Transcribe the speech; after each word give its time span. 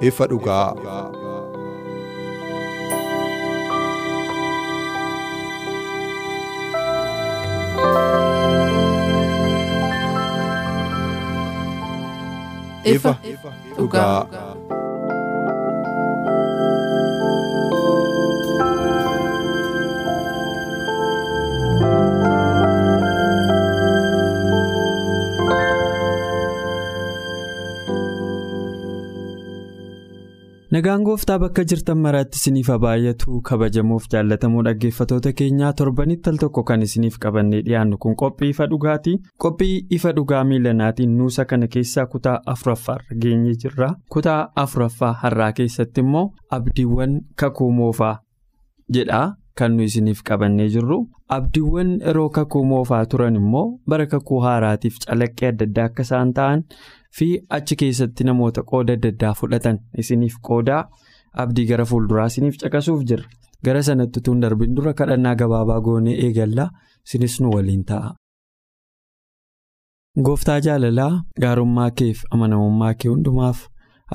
Ifa 0.00 0.26
dhugaa. 0.26 0.74
Ifa 12.84 13.16
dhugaa. 13.76 14.26
Nagaan 30.76 31.04
gooftaa 31.06 31.38
bakka 31.40 31.62
jirtan 31.70 31.98
maraatti 32.04 32.36
isiniif 32.40 32.68
baay'atu 32.84 33.36
kabajamuuf 33.48 34.06
jaallatamoo 34.14 34.62
dhaggeeffatoota 34.66 35.30
keenyaa 35.40 35.70
torbanitti 35.80 36.30
al 36.32 36.40
tokko 36.42 36.64
kan 36.70 36.82
isiniif 36.86 37.16
qabannee 37.24 37.60
dhiyaannu 37.68 37.98
kun 38.04 38.16
qophii 38.22 38.50
ifa 38.54 38.66
dhugaati. 38.72 39.14
Qophii 39.44 39.76
ifa 39.98 40.12
dhugaa 40.18 40.42
miilanaatiin 40.50 41.14
nuusa 41.20 41.44
kana 41.52 41.68
keessaa 41.76 42.06
kutaa 42.16 42.36
afuraffaarra 42.54 43.16
geenye 43.22 43.54
jirra. 43.62 43.90
Kutaa 44.16 44.40
afuraffaa 44.64 45.12
har'aa 45.22 45.52
keessatti 45.60 46.00
immoo 46.06 46.26
abdiiwwan 46.58 47.16
kakuu 47.44 47.70
moofaa 47.78 48.14
jedha 48.98 49.22
kan 49.58 49.76
nu 49.76 49.82
isiniif 49.88 50.20
qabannee 50.28 50.68
jirru. 50.74 50.98
Abdiiwwan 51.36 51.90
yeroo 52.06 52.28
kakuu 52.36 52.64
moofaa 52.72 53.04
turan 53.12 53.36
immoo 53.40 53.66
bara 53.88 54.06
kakuu 54.12 54.40
haaraatiif 54.46 54.98
calaqqee 55.06 55.48
adda 55.52 55.64
addaa 55.70 55.84
akka 55.90 56.02
isaan 56.08 56.32
ta'an. 56.38 56.62
fi 57.16 57.26
achi 57.56 57.76
keessatti 57.80 58.24
namoota 58.28 58.62
qooda 58.70 58.92
adda 58.96 59.08
addaa 59.12 59.34
fudhatan 59.38 59.76
isiniif 60.02 60.34
qoodaa 60.48 60.80
abdii 61.44 61.64
gara 61.70 61.84
fuulduraa 61.92 62.26
isiniif 62.32 62.56
caqasuuf 62.62 63.04
jirra 63.10 63.28
gara 63.68 63.82
sanatti 63.86 64.20
tun 64.26 64.40
darbin 64.42 64.74
dura 64.76 64.92
kadhannaa 64.98 65.34
gabaabaa 65.42 65.78
goonee 65.86 66.16
eegallaa 66.26 66.66
isinis 67.06 67.36
nu 67.40 67.50
waliin 67.54 67.84
ta'a. 67.90 68.10
gooftaa 70.26 70.58
jaalalaa 70.66 71.12
gaarummaa 71.44 71.88
keef 72.00 72.20
amanamummaa 72.36 72.92
kee 73.00 73.10
hundumaaf 73.14 73.58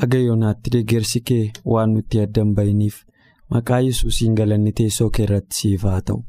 haga 0.01 0.19
yoonaatti 0.28 0.74
deeggarsi 0.75 1.22
kee 1.31 1.44
waan 1.74 1.94
nutti 1.97 2.22
addan 2.25 2.53
bahiniif 2.59 2.96
maqaa 3.53 3.79
yesuusiin 3.88 4.35
galanni 4.39 4.72
teessoo 4.79 5.09
kee 5.17 5.23
irratti 5.28 5.56
siif 5.62 5.84
haa 5.91 6.01
ta'u 6.09 6.19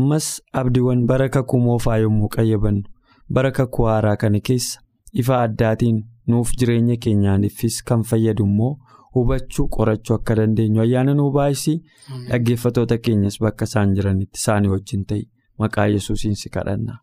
ammas 0.00 0.26
abdiiwwan 0.62 1.06
bara 1.12 1.28
kakuu 1.36 1.60
moofaa 1.68 1.96
yommuu 2.04 2.28
qayyabannu 2.36 2.82
bara 3.38 3.50
kakuu 3.60 3.86
haaraa 3.90 4.16
kana 4.24 4.40
keessa. 4.50 4.80
ifa 5.20 5.36
addaatiin 5.42 5.98
nuuf 6.32 6.50
jireenya 6.60 6.96
keenyaaniifis 7.04 7.76
kan 7.88 8.02
fayyadu 8.10 8.44
immoo 8.50 8.72
hubachuu 9.14 9.66
qorachuu 9.76 10.14
akka 10.16 10.34
dandeenyu 10.38 10.80
ayyaana 10.84 11.14
nuu 11.20 11.30
baay'isii 11.36 11.76
dhaggeeffatoota 12.30 12.98
keenyas 13.06 13.38
bakka 13.44 13.64
isaan 13.70 13.94
jiranitti 13.98 14.38
isaanii 14.40 14.68
wajjin 14.74 15.04
ta'i. 15.12 15.22
Maqaa 15.62 15.86
yesuusiin 15.94 16.34
si 16.40 16.48
kadhanna. 16.56 16.98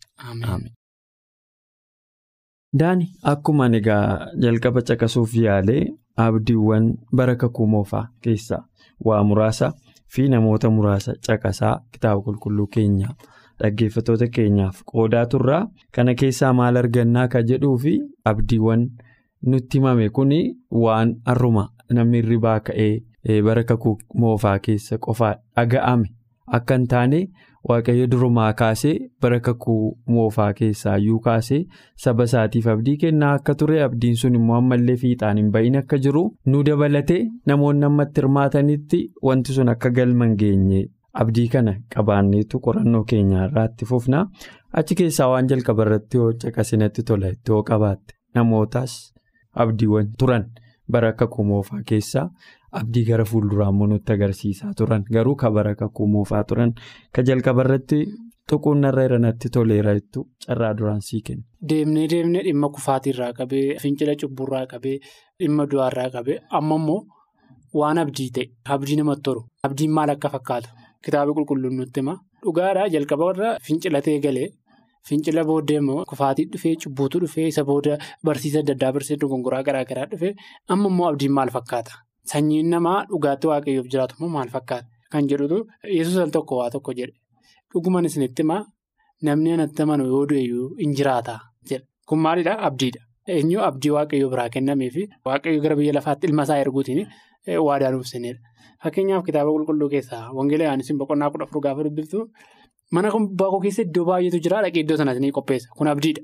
Daani 2.79 3.05
akkuma 3.31 3.65
egaa 3.79 4.05
jalqaba 4.43 4.81
caqasuuf 4.89 5.33
yaalee 5.45 5.81
abdiiwwan 6.17 6.93
bara 7.15 7.35
kakuu 7.35 7.67
moofaa 7.67 8.07
keessaa 8.21 8.63
waa 9.05 9.23
muraasa 9.29 9.71
fi 10.15 10.27
namoota 10.29 10.69
muraasa 10.69 11.13
caqasaa 11.27 11.79
kitaaba 11.91 12.21
qulqulluu 12.25 12.67
keenyaa. 12.75 13.13
Dhaggeeffatoota 13.59 14.27
keenyaaf 14.35 14.81
qoodaa 14.91 15.25
turraa 15.31 15.67
kana 15.95 16.13
keessaa 16.21 16.53
maal 16.59 16.77
argannaa 16.81 17.27
kan 17.27 17.45
jedhuu 17.49 17.77
fi 17.83 17.93
abdiiwwan 18.31 18.87
nutti 19.51 19.77
himame 19.77 20.09
kun 20.09 20.31
waan 20.83 21.15
har'uma 21.25 21.63
namni 21.97 22.17
hirribaa 22.21 22.59
ka'ee 22.59 23.41
bara 23.47 23.63
kakuu 23.63 23.97
moofaa 24.23 24.57
keessa 24.67 24.97
qofaa 25.05 25.33
dhaga'ame 25.55 26.07
akka 26.57 26.75
hin 26.77 26.87
taane 26.93 27.19
waaqayyo 27.69 28.07
durumaa 28.13 28.47
kaasee 28.61 28.93
bara 29.21 29.39
kakuu 29.47 29.83
moofaa 30.15 30.47
keessaayyuu 30.59 31.19
kaasee 31.27 31.59
saba 32.05 32.23
isaatiif 32.29 32.67
abdii 32.73 32.95
kennaa 33.03 33.29
akka 33.37 33.55
ture 33.61 33.77
abdiin 33.85 34.15
sun 34.21 34.35
immoo 34.39 34.57
ammallee 34.61 34.95
fiixaan 35.03 35.37
hin 35.41 35.51
bahin 35.53 35.77
akka 35.81 35.97
jiru 36.07 36.23
nu 36.53 36.63
dabalatee 36.69 37.21
namoonni 37.51 37.85
ammatti 37.91 38.21
hirmaatanitti 38.21 38.99
wanti 39.29 39.53
sun 39.59 39.69
akka 39.75 39.89
galma 39.99 40.25
hin 40.29 40.35
geenye. 40.43 40.81
Abdii 41.21 41.47
kana 41.53 41.71
qabaanneetu 41.93 42.59
qorannoo 42.65 43.03
keenya 43.09 43.41
irraatti 43.47 43.85
fufnaa 43.89 44.21
achi 44.81 44.95
keessaa 45.01 45.27
waan 45.31 45.47
jalqaba 45.51 45.83
irratti 45.85 46.17
yoo 46.21 46.29
caqasinatti 46.43 47.03
tola 47.09 47.29
itti 47.35 47.51
yoo 47.53 47.59
qabaatte 47.67 48.15
namootaas 48.37 48.95
abdiiwwan 49.65 50.07
turan 50.23 50.45
bara 50.95 51.11
kakuu 51.19 51.45
moofaa 51.51 51.81
keessaa 51.91 52.25
abdii 52.79 53.03
gara 53.09 53.25
fuulduraa 53.31 53.69
immoo 53.73 53.87
nutti 53.93 54.13
agarsiisaa 54.15 54.73
turan 54.81 55.03
garuu 55.15 55.35
ka 55.41 55.51
bara 55.57 55.73
kakuu 55.81 56.07
moofaa 56.13 56.43
turan 56.51 56.71
ka 57.15 57.21
jalqaba 57.29 57.61
irratti 57.65 57.99
tuquun 58.51 58.79
narra 58.85 59.03
irratti 59.09 59.49
toleera 59.57 59.93
jettu 59.97 60.23
carraa 60.45 60.73
duraan 60.77 61.01
sii 61.07 61.21
kenna. 61.27 61.43
Deemnee 61.69 62.07
deemnee 62.13 62.43
dhimma 62.47 62.69
kufaatiirraa 62.77 63.31
qabee 63.39 63.65
fincila 63.83 64.15
cubburraa 64.23 64.65
qabee 64.73 64.97
dhimma 65.39 65.67
du'aarraa 65.73 66.09
qabee 66.15 66.37
amma 66.59 66.75
immoo 66.81 66.99
waan 67.81 67.97
abdii 68.03 68.29
ta'e 68.37 68.45
abdii 68.77 68.97
namatti 69.01 69.23
tolu 69.29 69.41
abdiin 69.67 69.91
maal 69.99 70.09
akka 70.15 70.29
fakkaatu. 70.35 70.69
Kitaaba 71.05 71.31
qulqulluun 71.37 71.75
nutti 71.79 71.99
hima 72.01 72.13
dhugaadhaa 72.43 72.89
jalqaba 72.95 73.31
irra 73.33 73.49
fincilatee 73.67 74.17
galee 74.25 74.49
fincila 75.09 75.43
booddee 75.49 75.77
immoo 75.83 76.03
kufaatii 76.11 76.45
dhufee 76.53 76.75
cubbuutu 76.83 77.19
dhufee 77.23 77.47
isa 77.53 77.63
booda 77.69 77.97
barsiisa 78.25 78.59
adda 78.63 78.73
addaa 78.77 78.91
barsiisa 78.97 79.21
dogongoraa 79.23 79.63
garaa 79.69 79.83
garaa 79.89 80.05
dhufee 80.11 80.33
amma 80.75 80.87
immoo 80.93 81.07
abdiin 81.11 81.33
maal 81.37 81.51
fakkaata 81.57 81.93
sanyiin 82.31 82.69
namaa 82.73 82.99
dhugaatti 83.11 83.47
waaqayyoof 83.51 83.87
jiraatu 83.93 84.15
immoo 84.19 84.29
maal 84.37 84.49
fakkaata? 84.55 84.87
Kan 85.11 85.27
jedhutu 85.31 85.57
yesuus 85.97 86.17
al 86.25 86.31
tokko 86.35 86.57
waa 86.61 86.69
tokko 86.75 86.93
jedhe. 86.99 87.13
Dhuguman 87.73 88.05
isinitti 88.09 88.41
himaa 88.43 88.61
namni 89.27 89.51
anatti 89.55 89.81
amanu 89.85 90.05
yoo 90.13 90.23
du'eyyuu 90.29 90.69
hin 90.81 90.93
jiraata 90.99 91.35
jedha. 91.69 91.85
Kun 92.07 92.19
maalidhaa 92.25 92.57
abdiidha. 92.69 93.01
Eenyu? 93.33 93.59
Abdii 93.69 93.91
waaqayyoo 93.97 94.29
biraa 94.33 94.49
kennamee 94.55 94.89
fi 94.95 95.03
waaqayyoo 95.27 95.61
gara 95.65 95.75
biyya 95.79 95.93
lafaatti 95.97 96.27
ilma 96.27 96.43
isaa 96.47 96.57
erguutiin 96.63 97.05
waadaa 97.67 97.91
nuuf 97.93 98.07
seenedha. 98.13 98.39
Fakkeenyaaf 98.83 99.23
kitaaba 99.27 99.51
qulqulluu 99.55 99.89
keessaa 99.93 100.23
wangeela 100.37 100.63
Yohaannis 100.67 100.91
boqonnaa 101.01 101.29
kudha 101.33 101.45
afur 101.47 101.61
gaafa 101.65 101.83
dubbiftu 101.87 102.19
mana 102.91 103.11
baakoo 103.41 103.59
keessa 103.65 103.81
iddoo 103.87 104.05
baay'eetu 104.09 104.39
jira. 104.45 104.61
Dhaqee 104.65 104.81
iddoo 104.85 104.97
sanas 105.01 105.19
ni 105.23 105.31
qopheessa. 105.37 105.69
Kun 105.77 105.87
abdiidha. 105.93 106.21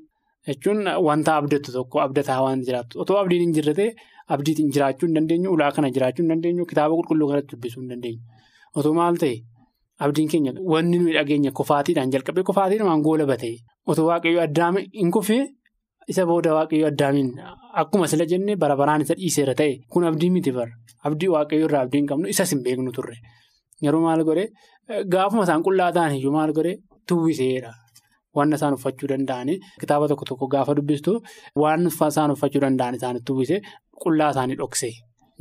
Jechuun 0.47 0.79
wanta 1.07 1.35
abdattu 1.39 1.71
tokko 1.77 2.01
abdataa 2.05 2.41
waan 2.43 2.61
jiraattu. 2.67 2.99
Otoo 3.01 3.17
abdiin 3.21 3.41
hin 3.45 3.53
jirre 3.57 3.87
abdiitiin 4.35 4.71
jiraachuu 4.75 5.07
hin 5.09 5.15
dandeenyu 5.19 5.49
ulaa 5.55 5.71
kana 5.77 5.89
jiraachuu 5.95 6.23
hin 6.25 6.31
dandeenyu 6.33 6.65
kitaaba 6.71 6.93
qulqulluu 6.99 7.27
kanatti 7.31 7.51
dubbisuu 7.55 7.81
hin 7.83 7.89
dandeenyu. 7.93 8.21
Otoo 8.77 8.93
maal 8.99 9.15
ta'e 9.23 9.35
abdiin 10.07 10.27
keenya 10.33 10.51
wanni 10.73 10.97
nuyi 11.03 11.13
dhageenya 11.17 11.51
kofaatiidhaan 11.61 12.11
jalqabee 12.15 12.43
kofaatiidhaan 12.49 13.01
goolaba 13.07 13.37
ta'e 13.45 13.55
otoo 13.93 14.05
waaqayyoo 14.09 14.43
addaame 14.47 14.81
hin 14.99 15.11
kufee 15.17 15.41
isa 16.13 16.25
booda 16.29 16.53
waaqayyoo 16.57 16.87
addaamiin 16.91 17.29
akkuma 17.83 18.07
sila 18.13 18.25
jennee 18.33 18.55
bara 18.63 18.75
baraan 18.83 19.01
isa 19.07 19.13
dhiiseera 19.19 19.53
ta'e 19.63 19.73
kun 19.95 20.03
abdii 20.11 20.29
miti 20.37 20.51
bara. 20.59 20.71
Abdii 21.07 21.29
waaqayyoo 21.35 21.67
irraa 21.69 21.81
abdii 21.87 21.99
hin 22.03 22.07
qabnu 22.13 22.27
isas 22.35 22.51
hin 22.55 22.61
beeknu 22.69 22.91
turre. 22.99 23.17
Yeroo 23.85 24.01
maal 24.05 24.23
godhee 24.29 24.47
gaafuma 25.15 25.43
isaan 25.47 25.63
qullaa 25.67 25.91
ta'an 25.97 26.15
iyyuu 26.19 26.33
maal 26.37 26.51
godhee 26.57 26.75
tuwwiseedha 27.07 27.71
waan 28.37 28.53
isaan 28.57 28.73
uffachuu 28.77 29.07
danda'anii 29.11 29.57
kitaaba 29.81 30.07
tokko 30.11 30.25
tokko 30.31 30.47
gaafa 30.55 30.75
dubbistu 30.79 31.13
waan 31.63 31.87
isaan 31.91 32.31
uffachuu 32.35 32.61
danda'an 32.65 32.95
isaanitti 32.99 33.25
tuwwisee 33.31 33.59
qullaa 34.03 34.29
isaanii 34.35 34.57
dhoksee 34.61 34.93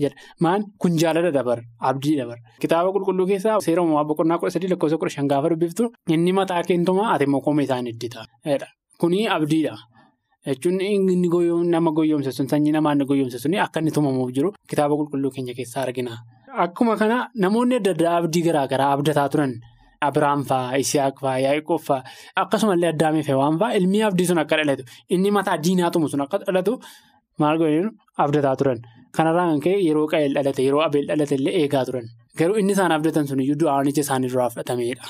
jedha 0.03 0.17
maan 0.45 0.65
kun 0.83 0.97
jaalala 1.03 1.31
dabar 1.39 1.59
abdii 1.91 2.17
dabar 2.23 2.39
kitaaba 2.63 2.89
qulqulluu 2.97 3.27
keessaa 3.31 3.59
seera 3.67 3.83
uumamaa 3.85 4.07
boqonnaa 4.11 4.39
kudha 4.41 4.53
sadii 4.57 4.71
lakkoofsa 4.73 4.99
kudha 5.03 5.13
shan 5.17 5.29
gaafa 5.33 5.49
dubbiftu 5.53 5.85
inni 6.17 6.33
mataa 6.41 6.63
keentumaa 6.69 7.09
ati 7.15 7.25
immoo 7.29 7.41
koomee 7.47 7.65
isaanii 7.69 7.93
iddita 7.97 8.27
kuni 9.01 9.21
abdiidha. 9.37 9.75
jechuun 10.49 10.81
inni 10.81 11.29
nama 11.73 11.91
goyoomse 11.97 12.33
sun 12.37 12.47
sanyii 12.53 12.73
namaa 12.77 12.93
inni 12.95 13.05
goyoomse 13.11 13.39
sun 13.45 13.55
akka 13.65 13.81
inni 13.81 13.91
tumamuuf 13.97 14.31
jiru 14.37 14.51
kitaaba 14.71 14.95
qulqulluu 14.99 15.31
keenya 15.35 15.55
keessaa 15.59 15.83
argina 15.87 16.15
Akkuma 16.65 16.95
kana 17.01 17.17
namoonni 17.43 17.75
adda 17.81 17.91
addaa 17.95 18.15
abdii 18.21 18.43
garaa 18.47 18.67
garaa 18.73 18.91
abdataa 18.97 19.29
turan. 19.33 19.53
Abiraam 20.07 20.45
fa'aa, 20.51 20.77
Isiyaaq 20.83 21.17
fa'aa, 21.21 21.39
Yaaqoob 21.47 21.83
fa'aa 21.89 22.03
akkasumallee 22.43 22.91
addaamii 22.95 23.25
fi 23.29 23.33
waan 23.41 23.59
fa'aa 23.63 23.77
ilmi 23.81 24.03
abdii 24.09 24.27
sun 24.31 24.39
akka 24.45 24.57
dhalatu 24.61 24.85
inni 25.15 25.31
mataa 25.37 25.57
diinaa 25.65 25.91
tumu 25.91 26.09
sun 26.13 26.21
akka 26.27 26.39
dhalatu 26.47 26.79
maal 27.43 27.59
godhanii 27.59 27.91
abdataa 28.25 28.57
turan. 28.61 28.79
Kanarraa 29.17 29.47
kan 29.51 29.61
ka'e 29.65 29.79
yeroo 29.89 30.07
Qaayil 30.13 30.35
dhalate 30.39 30.63
yeroo 30.67 30.83
Abeel 30.87 31.07
dhalate 31.11 31.35
illee 31.39 31.55
eegaa 31.63 31.85
turan. 31.89 32.07
Garuu 32.39 32.57
inni 32.63 32.73
isaan 32.77 32.93
abdatan 32.93 33.27
sun 33.27 33.41
iyyuu 33.41 33.59
du'aan 33.63 33.89
ija 33.91 34.03
isaanii 34.07 34.31
duraa 34.33 34.49
fudhatameedha. 34.55 35.05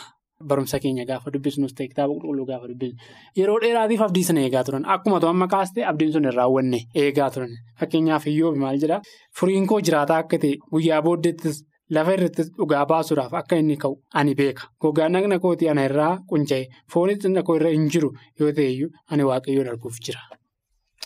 Barumsa 0.49 0.79
keenya 0.82 1.05
gaafa 1.05 1.32
dubbisnus 1.34 1.73
ta'e 1.76 1.88
kitaaba 1.91 2.14
qulqulluu 2.14 2.46
gaafa 2.50 2.69
dubbisnu 2.70 2.96
yeroo 3.38 3.56
dheeraatiif 3.62 4.02
abdii 4.06 4.23
sana 4.29 4.41
eegaa 4.46 4.62
turan 4.69 4.84
akkuma 4.94 5.19
to'amma 5.25 5.49
kaastee 5.55 5.84
abdiin 5.91 6.12
sun 6.14 6.25
hin 6.29 6.34
raawwanne 6.37 6.79
eegaa 7.05 7.26
turan 7.34 7.52
fakkeenyaaf 7.81 8.26
iyyoo 8.32 8.52
maal 8.62 8.79
jedhaa 8.84 9.00
furiin 9.41 9.67
koo 9.73 9.81
jiraataa 9.88 10.19
akka 10.25 10.38
ta'e 10.44 10.52
guyyaa 10.73 11.00
booddeettis 11.08 11.58
lafa 11.96 12.12
irrattis 12.17 12.49
dhugaa 12.58 12.85
baasuudhaaf 12.93 13.35
akka 13.40 13.56
inni 13.62 13.76
ka'u 13.85 13.94
ani 14.20 14.35
beeka. 14.40 14.64
Gogaan 14.82 15.12
dhagna 15.19 15.38
kootii 15.44 15.70
ana 15.75 15.85
irraa 15.88 16.12
qunca'e 16.31 16.62
foonis 16.93 17.25
koo 17.46 17.56
irra 17.61 17.70
hin 17.76 17.88
jiru 17.94 18.11
yoo 18.40 18.52
ta'e 18.58 18.69
iyyuu 18.75 18.90
ani 19.11 19.23
waaqayyoon 19.31 19.69
arguuf 19.75 19.96
jira. 20.06 20.20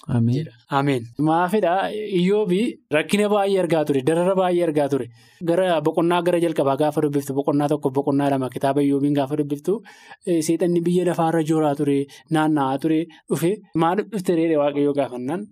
Ameen. 0.08 1.04
Maafidhaa 1.28 1.90
iyyoobii 1.94 2.64
rakkina 2.96 3.28
baay'ee 3.30 3.60
argaa 3.62 3.84
ture 3.84 4.02
darara 4.08 4.34
baay'ee 4.40 4.64
argaa 4.66 4.88
ture. 4.88 5.06
Gara 5.50 5.80
boqonnaa 5.88 6.22
gara 6.26 6.40
jalqabaa 6.44 6.76
gaafa 6.80 7.02
dubbiftu 7.04 7.34
boqonnaa 7.38 7.68
tokko 7.72 7.90
boqonnaa 7.98 8.30
lama 8.34 8.48
kitaaba 8.50 8.82
iyyoobiin 8.82 9.14
gaafa 9.14 9.36
dubbiftu 9.38 9.76
seexanni 10.26 10.82
biyya 10.88 11.04
lafaarra 11.10 11.42
jooraa 11.50 11.74
ture 11.80 11.98
naanna'aa 12.36 12.78
ture 12.82 12.98
dhufe 13.30 13.50
maal 13.84 14.02
dhufte 14.12 14.34
reedhe 14.40 14.56
waaqayyoo 14.62 14.94
gaafannaan? 15.00 15.46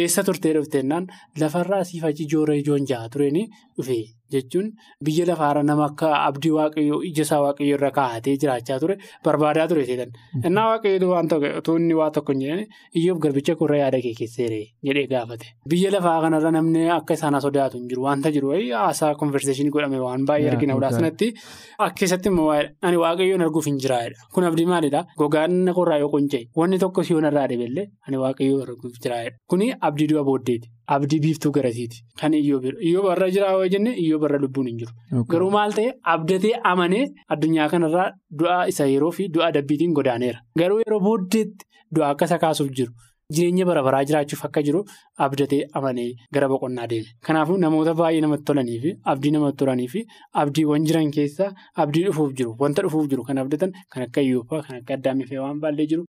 Eessa 0.00 0.24
turtee 0.24 0.54
dhufteenaan 0.56 1.06
lafarraa 1.40 1.84
siif 1.84 2.04
achi 2.10 2.24
joora 2.32 2.54
ijoon 2.62 2.86
ja'a 2.90 3.08
tureen 3.12 3.36
dhufe 3.76 3.98
jechuun 4.34 4.66
biyya 5.08 5.26
lafaarra 5.30 5.62
nama 5.70 5.84
akka 5.90 6.08
abdii 6.28 6.50
waaqayyoo 6.58 7.00
ija 7.10 7.22
isaa 7.26 7.40
waaqayyoo 7.46 7.76
irra 7.78 7.90
kaa'atee 7.98 8.36
jiraachaa 8.42 8.78
ture 8.82 8.96
barbaadaa 9.24 9.66
ture 9.72 9.84
seetan. 9.90 10.10
Innaa 10.44 10.66
waaqayyoo 10.72 11.10
waan 11.14 11.28
tokko 11.32 11.76
inni 11.80 11.94
waa 12.00 12.10
tokko 12.18 12.32
hin 12.32 12.42
jedhani 12.46 13.18
garbicha 13.26 13.54
korra 13.62 13.78
yaada 13.82 14.00
kee 14.06 14.14
keesseeree 14.20 14.64
jedhee 14.90 15.06
gaafate. 15.14 15.46
Biyya 15.70 15.90
lafaa 15.96 16.20
kanarra 16.26 16.50
namni 16.58 16.84
akka 16.98 17.14
isaan 17.20 17.40
sodaatu 17.46 17.78
hin 17.78 17.88
jiru 17.92 18.02
waanta 18.08 18.30
jiru 18.36 18.52
haasaa 18.56 19.14
konverseeshinii 19.22 19.70
godhame 19.78 19.98
waan 20.06 20.24
baay'ee 20.30 20.50
argina 20.54 20.76
ulaa 20.80 20.90
sanatti 20.98 21.32
akka 21.78 21.94
keessatti 22.00 22.28
immoo 22.34 22.50
ani 22.82 22.96
waaqayyoon 23.04 23.42
arguuf 23.48 23.66
hin 23.70 23.78
jiraadha. 23.84 24.16
Kun 24.34 24.44
abdii 24.50 24.66
maalidhaa 24.72 25.04
gogaan 25.18 25.58
korraa 25.80 25.98
yoo 26.04 26.10
qunca'e 26.14 26.42
wanni 26.62 26.78
tokko 26.84 27.02
si 27.04 27.12
yoonarraa 27.16 27.46
dhibellee 27.52 27.86
ani 28.08 28.16
waaqayyoon 28.24 28.62
arguuf 28.68 28.98
jiraadha. 29.04 29.36
Kuni 29.50 29.72
abdii 29.90 30.08
du'a 30.12 30.24
booddeeti. 30.30 30.68
Abdii 30.94 31.20
biiftuu 31.24 31.50
garasiiti. 31.52 32.02
Kan 32.20 32.32
iyyoo 32.40 32.60
bira. 32.60 32.76
Iyyoo 32.80 33.02
barra 33.08 33.30
jiraa 33.30 33.52
yoo 33.56 33.66
jenne 33.74 33.94
iyyoo 34.02 34.18
barra 34.24 34.38
lubbuun 34.44 34.66
hin 34.70 34.78
jiru. 34.78 34.92
Garuu 35.32 35.50
maal 35.50 35.72
ta'e 35.78 35.92
abdatee 36.14 36.54
amanee 36.72 37.06
addunyaa 37.28 37.68
kanarraa 37.72 38.10
du'a 38.38 38.60
isa 38.72 38.86
yeroo 38.92 39.10
fi 39.18 39.28
du'a 39.34 39.50
dabbiitiin 39.58 39.92
godaaneera. 39.98 40.40
Garuu 40.58 40.78
yeroo 40.84 41.00
booddeetti 41.08 41.66
du'a 41.94 42.10
akka 42.14 42.24
isa 42.30 42.38
kaasuuf 42.38 42.70
jiru. 42.80 42.92
Jireenya 43.34 43.64
bara 43.66 43.82
baraa 43.82 44.04
jiraachuuf 44.08 44.44
akka 44.46 44.62
jiru 44.66 44.80
abdatee 45.24 45.64
amanee 45.78 46.12
gara 46.34 46.48
boqonnaa 46.48 46.86
deeme. 46.92 47.08
Kanaafuu 47.26 47.56
namoota 47.62 47.94
baay'ee 48.00 48.20
namatti 48.24 48.44
tolanii 48.50 48.76
fi 48.84 48.92
abdii 49.12 49.32
namatti 49.36 49.58
tolanii 49.62 49.88
fi 49.94 50.02
abdiiwwan 50.42 50.86
jiran 50.90 51.10
keessaa 51.16 51.48
abdii 51.84 52.04
dhufuuf 52.06 52.36
jiru. 52.40 52.52
Wanta 52.60 52.82
dhufuuf 52.86 53.08
jiru 53.10 53.24
kan 53.30 53.38
abdatan 53.42 53.72
kan 53.90 54.02
akka 54.06 54.20
iyyooffaa 54.28 54.62
kan 54.68 54.76
akka 54.78 54.94
addaamifee 54.98 55.38
waan 55.42 55.58
baallee 55.64 55.86
jiru. 55.94 56.04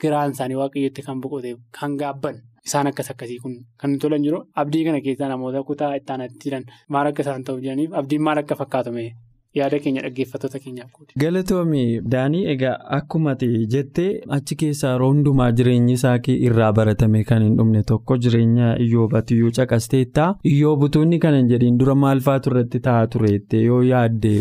Giraan 0.00 0.32
isaanii 0.32 0.56
waaqayyootti 0.62 1.02
kan 1.10 1.20
boqoteef 1.20 1.58
kan 1.78 1.98
gaabban. 2.00 2.40
Isaan 2.66 2.86
akkas 2.92 3.10
akkasii 3.10 3.38
kun 3.42 3.54
kan 3.82 3.98
tolan 3.98 4.22
jiru 4.28 4.38
abdii 4.62 4.84
kana 4.86 5.00
keessaa 5.08 5.28
namoota 5.34 5.62
kutaa 5.70 5.96
itti 5.98 6.12
aanatti 6.14 6.38
jiran 6.44 6.64
maal 6.88 7.06
akka 7.10 7.22
isaan 7.26 7.44
ta'uu 7.48 7.60
jiraniif 7.64 7.94
abdiin 8.00 8.22
maal 8.28 8.38
akka 8.42 8.54
fakkaatume 8.60 9.06
yaada 9.58 9.78
keenya 9.84 10.02
dhaggeeffattoota 10.04 10.58
keenyaaf 10.64 10.92
godhe. 10.98 11.12
Galatoomii 11.22 12.00
Daanii 12.12 12.44
egaa 12.52 12.76
akkuma 12.98 13.34
jettee 13.74 14.06
achi 14.36 14.56
keessaa 14.60 14.92
yeroo 14.92 15.08
hundumaa 15.12 15.50
jireenyi 15.58 15.92
isaa 15.98 16.14
irraa 16.36 16.70
baratame 16.78 17.24
kan 17.32 17.42
hin 17.46 17.56
dhumne 17.58 17.82
tokko 17.90 18.16
jireenya 18.26 18.70
iyyoobaatu 18.86 19.34
iyyuu 19.34 19.50
caqasteetta 19.58 20.28
iyyoo 20.52 20.76
butuunni 20.84 21.18
kan 21.26 21.34
hin 21.40 21.48
jedhiin 21.54 21.78
dura 21.82 21.94
maal 22.04 22.20
faatu 22.30 22.50
irratti 22.54 22.80
taa'aa 22.88 23.06
tureette 23.16 23.62
yoo 23.66 23.82
yaadde. 23.90 24.32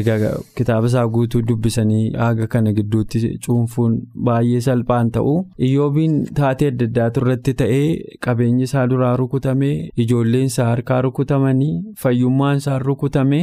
Egaa 0.00 0.28
kitaaba 0.56 0.86
isaa 0.86 1.06
guutuu 1.14 1.42
dubbisanii 1.48 2.12
haga 2.20 2.46
kana 2.52 2.72
gidduutti 2.76 3.18
cuunfuun 3.46 3.96
baay'ee 4.28 4.60
salphaan 4.66 5.10
ta'u 5.16 5.34
iyyoobiin 5.66 6.14
taatee 6.38 6.68
adda 6.72 6.86
addaatu 6.90 7.20
irratti 7.24 7.54
ta'ee 7.62 7.88
qabeenyi 8.26 8.62
isaa 8.68 8.84
duraa 8.92 9.10
rukutamee 9.20 9.74
ijoolleen 10.04 10.46
isaa 10.52 10.68
harkaa 10.70 11.00
rukutamanii 11.06 11.74
fayyummaan 12.04 12.56
isaa 12.62 12.78
rukutamee 12.86 13.42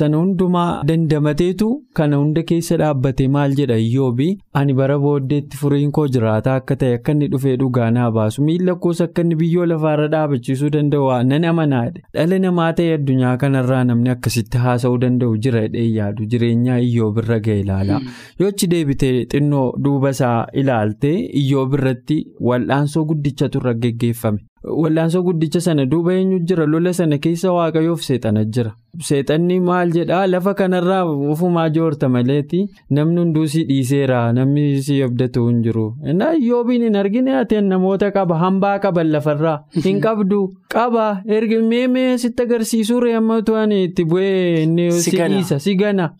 sana 0.00 0.16
hundumaa 0.22 0.82
dandamateetu 0.90 1.70
kana 2.00 2.16
hunda 2.22 2.42
keessa 2.50 2.76
dhaabbatee 2.82 3.28
maal 3.38 3.56
jedha 3.62 3.76
iyyoobii? 3.86 4.38
Ani 4.58 4.74
bara 4.74 4.98
booddeetti 4.98 5.56
furiin 5.62 5.90
koo 6.00 6.06
jiraataa 6.18 6.54
akka 6.62 6.76
ta'e 6.82 6.94
akka 6.98 7.12
inni 7.16 7.28
dhufee 7.32 7.56
dhugaa 7.62 7.90
naa 7.90 8.10
baasu. 8.10 8.42
Miila 8.42 8.74
koos 8.74 9.00
akka 9.06 9.22
inni 9.22 9.34
biyyoo 9.44 9.66
lafaarra 9.72 10.08
dhaabachiisuu 10.14 10.70
danda'u 10.76 11.08
nan 11.32 11.44
amanaadha 11.54 12.00
dhala 12.14 12.38
namaa 12.44 12.70
ta'e 12.82 12.92
addunyaa 13.00 13.36
kanarraa 13.42 13.82
namni 13.90 14.10
akkasitti 14.16 14.58
haasa'uu 14.66 14.98
danda'u 15.06 15.36
jira 15.48 15.64
yaadu 15.98 16.26
jireenya 16.32 16.78
iyyoo 16.88 17.10
birra 17.18 17.38
ga'e 17.46 17.60
ilaala. 17.64 18.00
Yoo 18.40 18.48
achi 18.52 18.66
deebitee 18.72 19.14
xinnoo 19.32 19.66
duuba 19.84 20.10
isaa 20.16 20.46
ilaaltee 20.62 21.16
iyyoo 21.42 21.66
birratti 21.72 22.18
wal'aansoo 22.50 23.04
guddichatu 23.12 23.58
irra 23.62 23.74
geggeeffame 23.86 24.38
wal'aansoo 24.66 25.22
guddicha 25.22 25.60
sana 25.60 25.84
duuba 25.86 26.12
eenyu 26.14 26.38
jira? 26.48 26.66
Lola 26.66 26.92
sana 26.92 27.18
keessa 27.18 27.52
waaqayyoof 27.52 28.02
seexana 28.02 28.44
jira. 28.44 28.72
Seexanni 29.08 29.60
maal 29.60 29.90
jedhaa? 29.96 30.26
Lafa 30.26 30.54
kanarraa 30.54 31.04
ofumaa 31.04 31.68
joorta 31.70 32.08
maleeti. 32.08 32.64
Namni 32.90 33.20
hunduu 33.20 33.46
si 33.46 33.64
dhiiseera. 33.68 34.32
Namni 34.32 34.82
si 34.82 35.02
abdatu 35.02 35.46
hin 35.48 35.62
jiru. 35.62 35.86
Iyyoobiin 36.06 36.82
hin 36.88 36.96
argine? 36.96 37.36
Ati 37.42 37.60
namoota 37.60 38.10
qaba. 38.10 38.38
Hambaa 38.42 38.78
qaban 38.78 39.10
lafarraa. 39.12 39.56
Hin 39.84 40.00
qabdu. 40.00 40.42
Qaba. 40.74 41.06
Erga 41.38 41.62
meemee 41.62 42.18
sitti 42.18 42.42
agarsiisuu 42.42 43.00
reemmatu 43.00 43.56
ani 43.56 43.82
itti 43.84 44.04
bu'ee 44.04 44.62
inni 44.64 44.90
si 44.92 45.10
dhiisa 45.16 45.58
si 45.58 45.74
gana. 45.76 46.10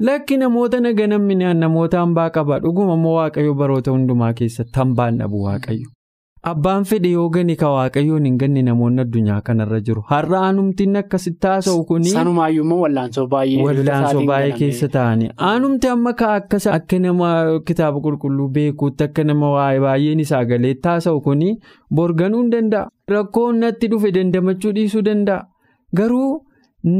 Lakki 0.00 0.36
namoota 0.36 0.80
naga 0.80 1.06
namni 1.06 1.34
namoota 1.54 1.98
hambaa 2.00 2.30
qaba. 2.30 2.58
Dhuguma 2.60 2.94
immoo 2.98 3.14
waaqayyo 3.18 3.54
baroota 3.54 3.90
hundumaa 3.94 4.32
keessatti 4.32 4.78
hambaan 4.80 5.18
dhabu 5.18 5.42
waaqayyo. 5.44 5.88
Abbaan 6.50 6.84
fedhe 6.88 7.10
yoo 7.10 7.28
gani 7.34 7.54
ka 7.60 7.68
waaqayyoon 7.74 8.24
hin 8.28 8.34
ganne 8.40 8.62
namoonni 8.64 9.00
addunyaa 9.04 9.40
kanarra 9.48 9.78
jiru. 9.86 10.02
Har'a 10.10 10.40
aanumtiin 10.46 10.96
akkasitti 11.00 11.46
haasa'u 11.50 11.84
kuni. 11.90 12.10
Sanumaayyuu 12.16 12.64
immoo 12.66 12.80
wallaansoo 12.82 13.26
baay'ee. 13.34 13.62
Wallaansoo 13.66 14.24
baay'ee 14.30 14.52
keessa 14.58 14.88
taa'anii. 14.96 15.30
Aanumti 15.50 15.88
amma 15.92 16.12
akkas 16.32 16.66
akka 16.72 16.98
nama 17.04 17.30
kitaaba 17.70 18.00
qulqulluu 18.06 18.48
beekuutti 18.56 19.04
akka 19.08 19.24
nama 19.30 19.52
baay'een 19.84 20.20
isaa 20.24 20.44
galeetti 20.50 20.88
haasa'u 20.88 21.20
kuni 21.28 21.52
borganuu 22.00 22.42
hin 22.42 22.50
danda'a. 22.56 22.88
Rakkoon 23.14 23.58
natti 23.64 23.88
dhufe 23.94 24.10
dandamachuu 24.18 24.72
dhiisuu 24.80 25.02
danda'a. 25.08 25.46
Garuu. 26.00 26.42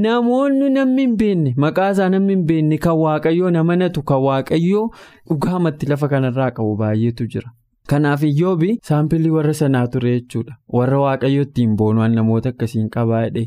Namoonni 0.04 0.70
namni 0.74 1.02
hin 1.04 1.16
beekne 1.20 1.50
maqaa 1.66 1.90
isaa 1.94 2.08
namni 2.12 2.32
hin 2.34 2.44
beekne 2.50 2.78
kan 2.86 2.94
waaqayyoo 3.00 3.50
amanatu 3.62 4.02
kan 4.10 4.22
waaqayyoo 4.26 4.84
dhugaamatti 5.28 5.86
lafa 5.90 6.08
kanarraa 6.12 6.50
qabu 6.58 6.76
baay'eetu 6.80 7.26
jira. 7.34 7.50
Kanaaf 7.88 8.22
iyyoobi 8.24 8.68
saampilii 8.88 9.30
warra 9.30 9.52
sanaa 9.54 9.86
ture 9.94 10.10
jechuudha. 10.20 10.54
Warra 10.72 10.98
waaqayyo 11.00 11.42
ittiin 11.46 11.72
boonu'an 11.76 12.14
namoota 12.18 12.48
akkasiin 12.54 12.86
qabaadhe. 12.94 13.42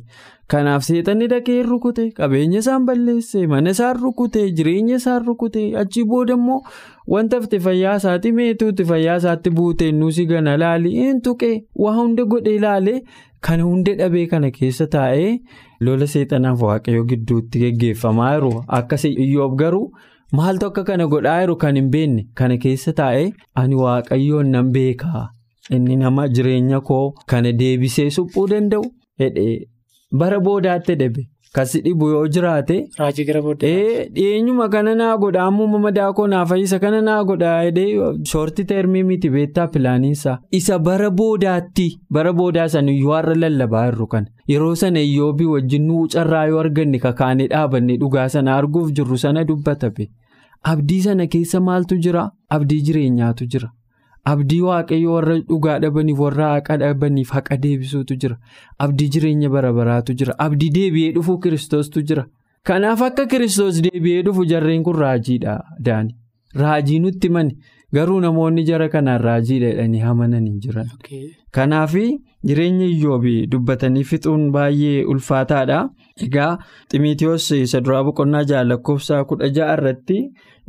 Kanaaf 0.53 0.83
seexanni 0.87 1.27
dhaqee 1.31 1.55
rukute 1.69 2.03
qabeenya 2.19 2.59
isaan 2.63 2.85
balleesse 2.89 3.47
mana 3.53 3.71
isaan 3.75 3.97
rukute 4.01 4.43
jireenya 4.59 4.99
isaan 5.01 5.25
rukute 5.29 5.63
achii 5.83 6.03
booda 6.11 6.35
immoo 6.39 6.59
wanta 7.13 7.39
fite 7.45 7.59
fayyaa 7.67 7.95
isaatti 8.01 8.31
meetuuti 8.39 8.85
fayyaa 8.91 9.15
isaatti 9.23 9.49
buute 9.61 9.89
nuusi 10.01 10.25
gana 10.33 10.53
laali 10.63 10.91
hin 10.97 11.21
tuqee 11.29 11.53
waa 11.85 11.95
hunda 11.97 12.25
godhee 12.33 12.55
ilaale 12.59 12.93
kana 13.47 13.63
hunda 13.71 13.95
dhabee 14.03 14.27
kana 14.35 14.51
keessa 14.59 14.87
taa'ee 14.97 15.31
lola 15.89 16.07
seexanaaf 16.13 16.61
waaqayyo 16.67 17.03
gidduutti 17.13 17.59
geggeeffamaa 17.65 18.29
jiru 18.35 18.53
akkasii 18.81 19.13
iyyoob 19.25 19.57
garuu. 19.63 19.89
Maaltu 20.33 20.65
akka 20.67 20.83
kana 20.83 21.05
godhaa 21.13 21.39
jiru 21.41 21.55
kan 21.63 21.75
hin 21.79 21.89
beekne 21.95 22.23
kana 22.39 22.57
keessa 22.63 22.93
taa'ee 22.99 23.27
ani 23.61 23.75
waaqayyoon 23.81 24.49
nan 24.55 24.71
beekaa 24.77 25.23
inni 25.77 25.95
nama 26.01 26.27
jireenya 26.37 26.79
koo 26.89 27.05
kana 27.33 27.51
deebisee 27.61 28.09
suphuu 28.17 28.47
danda'u? 28.53 28.83
Hedhee 29.19 29.55
bara 30.21 30.39
boodaatti 30.47 30.95
dhabe 31.01 31.23
kasi 31.57 31.81
dhibu 31.85 32.07
yoo 32.13 32.23
jiraate. 32.37 32.75
Raajii 32.99 33.25
gara 33.29 33.41
booddee. 33.45 34.09
Dhiyeenyuma 34.15 34.67
kana 34.75 34.95
naa 35.01 35.17
godha 35.23 35.43
ammuma 35.51 35.79
madaa 35.85 36.09
koo 36.19 36.27
naa 36.33 36.45
fayyisa 36.51 36.79
kana 36.83 37.01
naa 37.07 37.23
godha 37.29 37.53
hedhee 37.67 38.09
shoorti 38.31 38.65
termii 38.71 39.03
miti 39.11 39.29
beektaa 39.35 39.67
pilaaniinsa 39.77 40.37
isa 40.59 40.79
bara 40.89 41.09
boodaatti 41.21 41.87
bara 42.17 42.33
boodaa 42.41 42.67
sana 42.75 42.91
iyyuu 42.97 43.13
har'a 43.17 43.35
lallabaa 43.45 43.85
jirru 43.89 44.07
kana. 44.13 44.27
Yeroo 44.53 44.75
sana 44.83 44.99
iyyoobii 45.07 45.45
wajjin 45.55 45.87
nuu 45.87 46.07
carraa 46.17 46.45
yoo 46.51 46.59
arganne 46.65 46.99
kakaanee 47.07 47.47
dhaabanne 47.55 47.97
dhugaa 48.03 48.27
sana 48.35 48.55
arguuf 48.57 48.91
jirru 48.99 49.17
sana 49.25 49.43
dubbata. 49.51 49.91
Abdii 50.63 51.01
sana 51.01 51.27
keessa 51.33 51.59
maaltu 51.65 51.95
jira? 52.05 52.29
Abdii 52.49 52.81
jireenyaatu 52.81 53.45
jira. 53.55 53.69
Abdii 54.31 54.61
waaqayyo 54.67 55.13
warra 55.15 55.35
dhugaa 55.49 55.77
dhabaniif 55.83 56.19
warra 56.25 56.47
haqa 56.53 56.77
dhabaniif 56.83 57.29
haqa 57.37 57.57
deebisuutu 57.63 58.15
jira. 58.21 58.37
Abdii 58.85 59.09
jireenya 59.15 59.49
bara 59.55 59.71
baraatu 59.79 60.13
jira. 60.21 60.35
Abdii 60.45 60.69
deebi'ee 60.77 61.11
dhufuu 61.15 61.37
kiristoostu 61.39 62.01
jira. 62.11 62.25
Kanaaf 62.67 63.01
akka 63.09 63.25
kiristoos 63.33 63.81
deebi'ee 63.85 64.23
dhufu 64.27 64.45
jarreen 64.51 64.83
kun 64.83 64.99
raajiidha 65.03 65.57
daani. 65.89 66.15
Raajii 66.61 66.99
nutti 66.99 67.29
mani 67.29 67.55
garuu 67.93 68.19
namoonni 68.23 68.63
jara 68.69 68.89
kanaan 68.89 69.21
raajiidha 69.27 69.69
jedhanii 69.71 70.01
amanan 70.11 70.45
hin 70.49 70.59
jiran. 70.65 70.89
Kanaaf 71.55 71.93
jireenya 72.47 72.85
iyyoobii 72.85 73.47
dubbatanii 73.51 74.03
fixuun 74.11 74.49
baay'ee 74.51 75.05
ulfaataadha. 75.13 75.79
Egaa 76.27 76.51
Ximitiyoos 76.91 77.47
isa 77.61 77.81
duraa 77.85 78.03
boqonnaa 78.09 78.43
ja'a 78.51 78.63
lakkoofsa 78.67 79.23
kudha 79.31 79.49
ja'a 79.59 79.73
irratti 79.77 80.19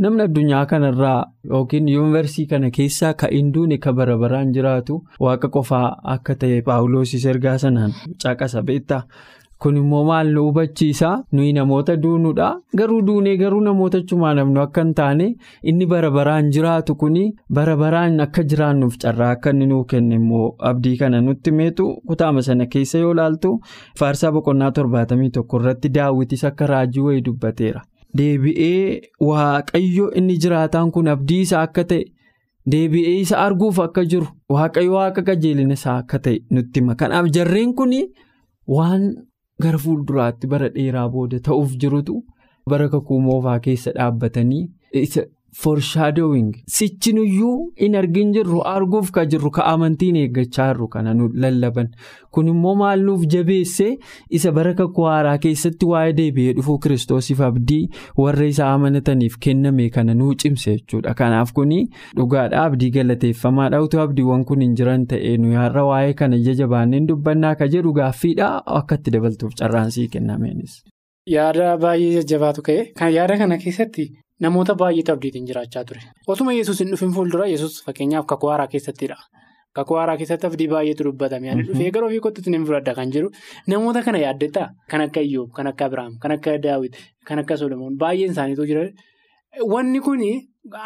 namni 0.04 0.22
addunyaa 0.26 0.66
kanarraa 0.72 1.20
yookiin 1.52 1.88
yuunivarsiitii 1.94 2.50
kana 2.50 2.70
keessaa 2.76 3.14
ka 3.22 3.28
hin 3.32 3.52
duune 3.54 3.78
ka 3.86 3.92
bara 3.92 4.16
baraan 4.18 4.52
jiraatu 4.58 5.00
waaqa 5.24 5.48
qofaa 5.56 5.88
akka 6.14 6.34
ta'e 6.44 6.62
paawuloos 6.68 7.14
ergaa 7.32 7.58
sanaan 7.64 7.92
caqasa 8.22 8.62
beektaa. 8.62 9.02
Kun 9.62 9.76
immoo 9.78 10.00
maal 10.06 10.28
nu 10.34 10.42
hubachiisa 10.46 11.08
nuyi 11.32 11.52
namoota 11.54 11.96
duunuudha 12.02 12.50
garuu 12.80 13.00
duunee 13.06 13.32
garuu 13.40 13.60
namoota 13.64 14.00
cumaa 14.12 14.34
namnu 14.38 14.60
akka 14.64 14.84
hin 14.84 14.92
taane 15.00 15.26
inni 15.72 15.86
bara 15.92 16.10
baraan 16.18 16.52
jiraatu 16.56 16.94
kuni 17.00 17.24
bara 17.58 17.74
baraan 17.82 18.20
akka 18.26 18.42
jiraannuuf 18.52 18.98
carraa 19.06 19.30
akka 19.38 19.50
inni 19.56 19.66
nuu 19.72 19.82
kenne 19.94 20.14
immoo 20.22 20.46
abdii 20.70 20.96
kana 21.02 21.20
nutti 21.26 21.50
meetu 21.58 21.88
kutaama 22.12 22.42
sana 22.50 22.66
keessa 22.76 22.98
yoo 23.04 23.12
laaltu 23.22 23.54
faarsaa 23.98 24.32
boqonnaa 24.38 24.70
torbaatamii 24.80 25.30
tokko 25.40 25.60
irratti 25.64 25.88
daawwitis 26.00 26.44
akka 26.52 26.66
raajii 26.76 27.00
wayii 27.10 27.20
dubbateera. 27.30 27.82
Deebi'ee 28.16 29.00
waaqayyo 29.28 30.10
inni 30.20 30.36
jiraataan 30.44 30.90
kun 30.96 31.08
abdii 31.14 31.40
isaa 31.46 31.62
akka 31.68 31.84
ta'e 31.92 32.04
deebi'ee 32.74 33.16
isa 33.20 33.38
arguuf 33.46 33.78
akka 33.86 34.04
jiru 34.12 34.26
waaqayyo 34.56 34.92
waaqa 34.98 35.22
qajeelina 35.30 35.74
isaa 35.80 35.96
akka 36.02 36.18
ta'e 36.26 36.38
nutti 36.50 36.80
hima 36.80 36.94
kanaaf 37.02 37.30
jarreen 37.38 37.74
kun 37.74 37.92
waan. 38.66 39.08
Gara 39.62 39.78
fuulduraatti 39.82 40.46
bara 40.50 40.68
dheeraa 40.74 41.08
booda 41.12 41.38
ta'uuf 41.46 41.72
jirutu 41.84 42.20
bara 42.70 42.84
kakuu 42.88 43.16
moofaa 43.20 43.58
keessa 43.64 43.90
dhaabbatanii 43.96 44.60
foreshadowing. 45.52 46.52
Sichinuyyuu 46.66 47.72
in 47.76 47.94
argin 47.94 48.32
jirru 48.34 48.60
arguuf 48.64 49.10
ka 49.12 49.24
jirru 49.26 49.50
ka 49.50 49.64
amantiin 49.72 50.16
eeggachaa 50.22 50.66
jirru 50.72 50.88
kana 50.88 51.14
nu 51.14 51.28
lallaban. 51.44 51.88
Kun 52.30 52.48
immoo 52.52 52.74
maal 52.82 53.00
nuuf 53.08 53.24
jabeessee 53.34 53.96
isa 54.30 54.52
bara 54.52 54.74
kakuu 54.74 55.06
haaraa 55.10 55.38
keessatti 55.44 55.86
waa'ee 55.92 56.12
deebi'ee 56.20 56.52
dhufuu 56.58 56.78
kiristoosiif 56.84 57.40
abdii 57.48 57.88
warra 58.24 58.46
isaa 58.52 58.72
amanataniif 58.74 59.38
kenname 59.46 59.88
kana 59.96 60.14
nuu 60.14 60.34
cimse 60.34 60.70
jechuudha. 60.76 61.14
Kanaaf 61.14 61.52
kuni 61.52 61.80
dhugaadha 62.16 62.64
abdii 62.64 62.90
galateeffamaadha. 62.98 63.82
Utuu 63.82 64.00
abdiiwwan 64.04 64.44
kun 64.44 64.60
hin 64.66 64.74
jiran 64.82 65.06
ta'e 65.14 65.36
nuyi 65.38 65.54
har'a 65.62 65.84
waa'ee 65.90 66.14
kana 66.22 66.38
jajabaanneen 66.50 67.06
dubbannaa 67.08 67.54
ka 67.54 67.68
jedhu 67.74 67.92
gaaffiidha. 68.00 68.52
Akka 68.82 68.94
itti 69.00 69.10
dabaltuuf 69.18 69.54
carraansii 69.62 70.08
kennameenis. 70.14 70.78
Yaada 71.26 71.76
baay'ee 71.80 72.14
jajjabaatu 72.20 72.62
ka'e. 72.70 72.88
Yaada 73.18 73.36
kana 73.38 73.58
keessatti. 73.64 74.08
Namoota 74.44 74.74
baay'eetu 74.80 75.12
abdiitiin 75.12 75.46
jiraachaa 75.50 75.84
ture. 75.84 76.00
Otuma 76.26 76.52
yesus 76.52 76.80
hin 76.80 76.90
dhufin 76.92 77.12
fuuldura 77.14 77.46
yesus 77.52 77.82
fakkeenyaaf 77.86 78.26
kakuu 78.32 78.50
haaraa 78.52 78.66
keessattidha. 78.74 79.16
Kakuu 79.78 79.96
haaraa 79.98 80.16
keessatti 80.20 80.46
abdii 80.46 80.68
baay'eetu 80.72 81.04
dubbatame. 81.08 81.50
Ani 81.50 81.62
dhufee 81.70 81.90
gara 81.96 82.06
ofii 82.06 82.20
kottuutti 82.26 82.50
ni 82.54 82.60
fudhadha 82.64 82.94
kan 82.94 83.10
jiru. 83.16 83.30
Namoota 83.72 84.02
kana 84.06 84.18
yaaddetta 84.24 84.68
kan 84.90 85.00
akka 85.06 85.20
Iyyoob, 85.20 85.50
kan 85.56 85.66
akka 85.72 85.84
Abiraam, 85.90 86.14
kan 86.22 86.32
akka 86.36 86.56
Daawit, 86.62 86.96
kan 87.26 87.38
akka 87.44 87.56
Solomoon 87.56 87.98
baay'een 87.98 88.30
isaaniitu 88.36 88.66
jira. 88.70 88.86
Wanni 89.74 90.00
kuni 90.00 90.30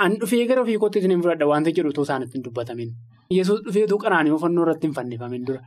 an 0.06 0.16
dhufee 0.20 0.46
gara 0.48 0.62
ofii 0.62 0.78
kottuutti 0.78 1.08
ni 1.08 1.16
fudhadha 1.22 1.46
wanta 1.54 1.70
jedhu 1.78 1.90
otoo 1.94 2.04
isaanitti 2.08 2.38
hin 2.38 2.44
dubbatamin. 2.48 2.90
Yesus 3.38 3.60
dhufeetu 3.68 3.98
qaraanii 4.04 4.38
fannoo 4.44 4.64
irratti 4.66 4.86
hin 4.88 4.94
fannifamin 5.00 5.44
dura. 5.46 5.60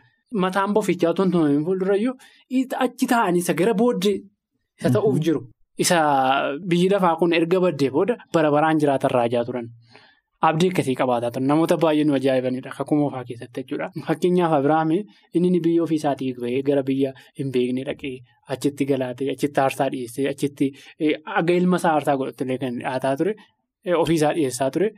Mataan 0.44 0.74
bofichaa 0.74 1.14
tumamin 1.14 1.64
fuuldurayyuu 1.66 2.14
achi 2.86 3.06
taa'anii 3.14 3.40
isa 3.46 3.54
gara 3.54 3.74
booddee 3.74 4.16
isa 4.80 4.90
ta'uuf 4.98 5.20
jiru. 5.28 5.42
Isa 5.78 5.98
biyyi 6.70 6.90
lafaa 6.94 7.16
kun 7.20 7.34
erga 7.34 7.60
baddee 7.66 7.90
booda 7.92 8.16
bara 8.34 8.52
baraan 8.52 8.80
jiraatan 8.80 9.12
raajaa 9.12 9.44
turan. 9.46 9.68
Abdii 10.42 10.70
akkasii 10.72 10.96
qabaataa 11.00 11.32
turan. 11.36 11.48
Namoota 11.52 11.78
baay'ee 11.84 12.04
nu 12.08 12.14
ajaa'ibanidha. 12.20 12.72
Kakuu 12.78 12.98
moofaa 13.00 13.24
keessatti 13.28 13.64
jechuudha. 13.64 13.90
Fakkeenyaaf 14.08 14.54
Abiraamii 14.60 15.02
inni 15.34 15.60
biyya 15.66 15.84
ofii 15.84 16.00
isaatii 16.02 16.34
bahee 16.42 16.62
gara 16.70 16.84
biyya 16.90 17.12
hin 17.40 17.52
beekne 17.56 17.84
dhaqee 17.90 18.14
achitti 18.56 18.86
galaatee 18.92 19.32
achitti 19.36 19.62
aarsaa 19.66 19.90
dhiyeessee 19.96 20.28
achitti 20.34 20.68
aga 21.42 21.54
ilma 21.62 21.78
isaa 21.82 21.94
aarsaa 21.98 22.16
godhatullee 22.22 22.58
kan 22.64 22.80
dhiyaataa 22.80 23.16
ture 23.22 23.36
ofii 24.04 24.16
isaa 24.22 24.34
dhiyeessaa 24.40 24.70
ture. 24.78 24.92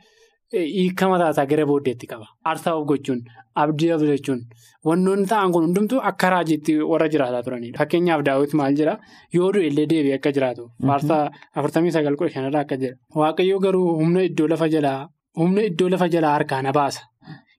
Hiika 0.52 1.08
mataasaa 1.12 1.44
gara 1.46 1.64
booddeetti 1.66 2.06
qaba. 2.10 2.26
Aarsaa 2.48 2.72
of 2.78 2.86
gochuun 2.90 3.20
abdii 3.62 3.90
abdachuun 3.96 4.40
wantoonni 4.88 5.26
ta'an 5.32 5.52
kun 5.52 5.64
hundumtuu 5.66 6.00
akka 6.10 6.30
raajiitti 6.34 6.76
warra 6.92 7.08
jiraataa 7.14 7.42
turanidha. 7.46 7.78
Fakkeenyaaf 7.78 8.22
daawwiti 8.28 8.56
maal 8.60 8.74
jira 8.78 8.94
yoo 9.34 9.50
du'e 9.52 9.66
illee 9.70 9.86
deebi'ee 9.90 10.14
akka 10.18 10.32
jiraatu. 10.36 10.64
Faarsaa 10.86 11.20
afurtamii 11.56 11.92
sagal 11.96 12.16
kudha 12.16 12.30
shanarraa 12.36 12.62
akka 12.66 12.76
jira. 12.82 12.96
Waaqayyoo 13.20 13.60
garuu 13.66 13.84
humna 14.00 14.22
iddoo 14.30 14.48
lafa 14.54 14.68
jalaa 14.76 15.08
humna 15.42 15.62
iddoo 15.70 15.88
lafa 15.96 16.08
jalaa 16.16 16.32
harkaa 16.38 16.62
na 16.62 16.72
baasa. 16.78 17.02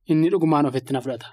Inni 0.10 0.30
dhugumaan 0.34 0.66
ofitti 0.66 0.94
na 0.94 1.02
fudhata. 1.06 1.28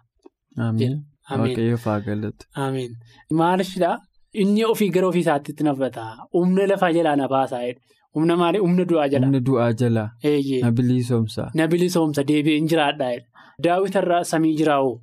Amiin. 2.66 2.92
Maalidhaa 3.40 3.96
inni 4.44 4.64
ofii 4.72 4.90
gara 4.94 5.08
ofii 5.08 5.20
isaatti 5.26 5.62
na 5.64 5.74
fudhata. 5.74 6.04
Humna 6.32 6.66
lafa 6.66 6.92
jalaa 6.92 7.16
na 7.16 7.28
baasa. 7.28 7.64
Humna 8.16 8.36
maali? 8.40 8.58
Humna 8.64 8.84
du'aa 8.90 9.08
jalaa. 9.12 9.26
Humna 9.28 9.40
du'aa 9.48 9.72
jalaa. 9.80 10.08
Na 10.64 10.70
bilisoomsa. 10.78 11.50
Na 11.54 11.66
bilisoomsa 11.72 12.22
deebi'een 12.30 12.68
jiraadhaa. 12.72 13.12
Daawwitarraa 13.64 14.22
samii 14.32 14.54
jiraa'oo. 14.60 14.94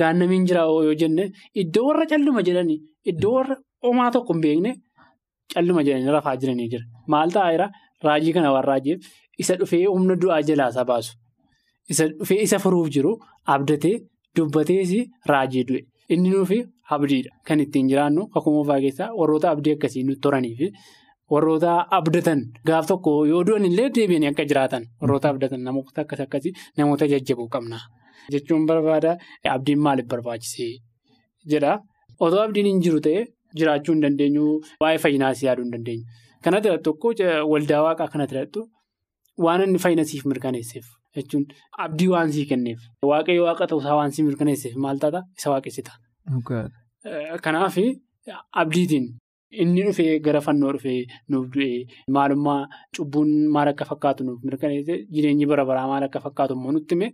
Gaannamiin 0.00 0.46
jiraa'oo 0.50 0.82
yoo 0.86 0.94
jenne 1.02 1.30
iddoo 1.62 1.84
warra 1.88 2.06
calluma 2.12 2.42
jedhanii 2.48 2.78
iddoo 3.12 3.32
warra 3.36 3.56
homaa 3.86 4.10
tokko 4.16 4.34
hin 4.34 4.40
beekne 4.46 4.72
calluma 5.54 5.84
jedhanii 5.88 6.10
rafaa 6.16 6.36
jiranii 6.44 6.68
jira. 6.72 6.84
Maal 7.14 7.30
ta'aa 7.36 7.52
jira? 7.54 7.68
Raajii 8.06 8.32
kana 8.36 8.52
waan 8.56 8.64
raajiif 8.70 9.06
isa 9.44 9.56
dhufee 9.60 9.84
humna 9.86 10.16
du'aa 10.24 10.40
jalaa 10.48 10.68
isa 10.74 10.84
baasu. 10.90 11.12
Isa 11.92 12.08
dhufee 12.08 12.40
isa 12.46 12.58
furuuf 12.64 12.90
jiru 12.96 13.12
abdatee 13.54 13.94
dubbatees 14.36 14.92
raajii 15.32 15.64
du'e. 15.70 15.82
Inni 16.08 16.30
nuufi 16.34 16.58
abdiidha. 16.90 17.30
Kan 17.46 17.60
ittiin 17.66 17.88
jiraannu 17.94 18.26
kakuu 18.34 18.52
moofaa 18.56 18.80
keessaa 18.86 19.10
warroota 19.20 19.50
abdii 19.54 19.76
akkasii 19.78 20.02
nutti 20.08 20.28
horaniifi. 20.28 20.72
Warroota 21.30 21.72
abdatan 21.98 22.40
gaaf 22.68 22.86
tokko 22.90 23.10
yoo 23.30 23.42
du'an 23.48 23.64
illee 23.68 23.88
deebi'anii 23.96 24.30
akka 24.32 24.44
jiraatan 24.52 24.84
warroota 25.02 25.28
abdatan 25.32 25.62
namoota 25.66 26.02
akkas 26.04 26.20
akkasii 26.26 26.52
namoota 26.78 27.06
jajjaboo 27.12 27.48
qabna. 27.54 27.78
Jechuun 28.32 28.66
barbaada 28.70 29.12
abdiin 29.54 29.78
maaliif 29.86 30.08
barbaachisee 30.14 30.72
jedha. 31.52 31.76
Otoo 32.20 32.40
abdiin 32.46 32.66
hin 32.70 32.80
jiru 32.86 33.00
ta'e 33.06 33.22
jiraachuu 33.60 33.94
hin 33.94 34.02
dandeenyu 34.06 34.46
waa'ee 34.82 34.98
fayyinaas 35.04 35.42
yaaduu 35.46 35.64
hin 35.68 35.72
dandeenyu. 35.76 36.04
Kana 36.44 36.60
jedhu 36.66 36.78
tokko 36.88 37.14
waldaa 37.52 37.82
waaqaa 37.86 38.08
kana 38.16 38.26
jedhattu 38.32 38.66
waan 39.46 39.62
inni 39.68 39.78
fayyinasiif 39.86 40.24
mirkaneesseef 40.32 40.86
jechuun 41.16 41.46
abdii 41.84 42.08
waan 42.16 42.32
sii 42.34 42.46
kenneef 42.50 42.80
waaqayyo 43.12 43.44
waaqa 43.48 43.66
ta'uusaa 43.72 43.96
waan 44.02 44.12
sii 44.18 44.22
mirkaneesseef 44.28 44.74
maal 44.84 44.98
taata 45.06 45.22
isa 45.38 45.50
waaqessita. 45.54 45.92
Kanaaf 47.42 47.76
abdiitiin. 48.62 49.06
Inni 49.50 49.82
dhufee 49.82 50.20
gara 50.22 50.40
fannoo 50.40 50.72
dhufee 50.74 51.06
nuuf 51.28 51.46
du'ee 51.54 51.86
maalummaa 52.16 52.68
cubbuun 52.96 53.30
maal 53.56 53.68
akka 53.72 53.84
fakkaatu 53.88 54.24
nuuf 54.26 54.44
mirkaneessee 54.46 54.98
jireenyi 55.14 55.46
bara 55.52 55.64
baraa 55.70 55.88
maal 55.90 56.04
akka 56.06 56.20
fakkaatu 56.26 56.54
immoo 56.58 56.72
nutti 56.76 56.94
hime 56.94 57.08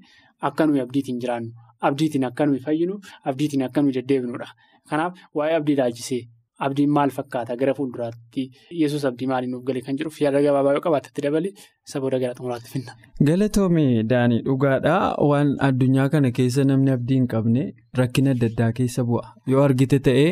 akka 0.48 0.66
nuyi 0.66 0.80
abdiitiin 0.84 1.20
jiraannu 1.22 1.50
abdiitiin 1.88 2.24
akka 2.28 2.46
nuyi 2.46 2.60
fayyinu 2.66 2.98
abdiitiin 3.24 3.62
akka 3.68 3.82
nuyi 3.82 3.94
deddeebinudha. 3.98 4.48
Kanaaf 4.90 5.16
waa'ee 5.34 5.56
abdii 5.60 5.74
ilaalchisee 5.78 6.20
abdiin 6.66 6.90
maal 6.96 7.10
fakkaata 7.16 7.56
gara 7.62 7.74
fuulduraatti 7.78 8.44
yesus 8.82 9.04
abdii 9.10 9.26
maaliin 9.32 9.50
nuuf 9.54 9.64
galee 9.70 9.82
kan 9.86 9.96
jedhuuf 10.00 10.20
yaada 10.24 10.40
gabaabaa 10.46 10.72
yoo 10.76 10.80
qabaatatti 10.86 11.22
dabalee 11.26 11.52
saboota 11.92 12.18
gara 12.22 12.34
xumuraatti 12.38 12.70
finna. 12.74 12.92
Galatoomii 13.30 14.02
Daanii 14.12 14.42
dhugaadhaa 14.48 15.14
waan 15.30 15.54
addunyaa 15.68 16.08
kana 16.14 16.30
keessa 16.40 16.64
namni 16.70 16.90
abdii 16.96 17.14
hin 17.20 17.26
qabne 17.34 17.64
rakkina 18.02 18.30
adda 18.36 18.46
addaa 18.52 18.72
keessa 18.80 19.04
bu'a. 19.10 19.24
Yoo 19.54 19.62
argite 19.64 19.98
ta'ee 20.10 20.28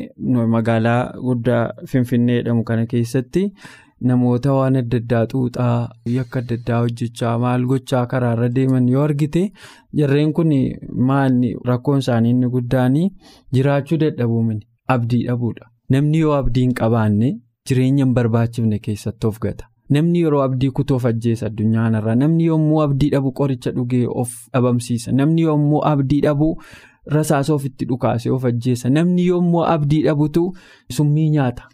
magaalaa 0.56 1.00
guddaa 1.28 1.64
Finfinnee 1.92 2.36
jedhamu 2.42 2.64
kana 2.70 2.86
keessatti 2.94 3.44
namoota 4.10 4.52
waan 4.58 4.76
adda 4.82 4.96
addaa 5.02 5.26
xuuxaa 5.32 5.76
yakka 6.14 6.38
adda 6.44 6.54
addaa 6.60 6.80
hojjechaa 6.86 7.34
maal 7.44 7.64
gochaa 7.74 8.06
karaarra 8.14 8.48
deeman 8.56 8.88
yoo 8.94 9.02
argite 9.10 9.44
jarreen 10.00 10.32
kun 10.40 10.50
maanni 11.12 11.54
rakkoon 11.70 11.98
isaanii 12.06 12.30
inni 12.38 12.48
guddaan 12.56 12.98
jiraachuu 13.52 13.98
dadhabuumini 14.06 14.66
abdii 14.96 15.22
dhabuudha. 15.28 15.70
Namni 15.90 16.18
yoo 16.18 16.32
abdii 16.38 16.60
hin 16.66 16.72
qabaanne 16.80 17.30
jireenya 17.68 18.04
hin 18.04 18.14
barbaachifne 18.14 18.78
keessatti 18.78 19.26
of 19.26 19.38
gata. 19.40 19.66
Namni 19.90 20.20
yeroo 20.24 20.42
abdii 20.42 20.70
kutoof 20.78 21.04
ajjeesa 21.10 21.46
addunyaa 21.46 21.82
kanarraa 21.84 22.14
namni 22.14 22.44
yommuu 22.46 22.80
abdii 22.82 23.10
dhabu 23.14 23.32
qoricha 23.40 23.70
dhugee 23.78 24.06
of 24.22 24.32
dhabamsiisa 24.52 25.12
namni 25.12 25.42
yommuu 25.42 25.82
abdii 25.92 26.20
dhabu 26.26 26.48
rasaasa 27.16 27.54
ofitti 27.54 27.84
dhukaasee 27.90 28.30
of 28.32 28.44
ajjeesa 28.50 28.90
namni 28.90 29.26
yommuu 29.26 29.64
abdii 29.74 30.02
dhabutu 30.06 30.46
summii 30.98 31.28
nyaata 31.30 31.68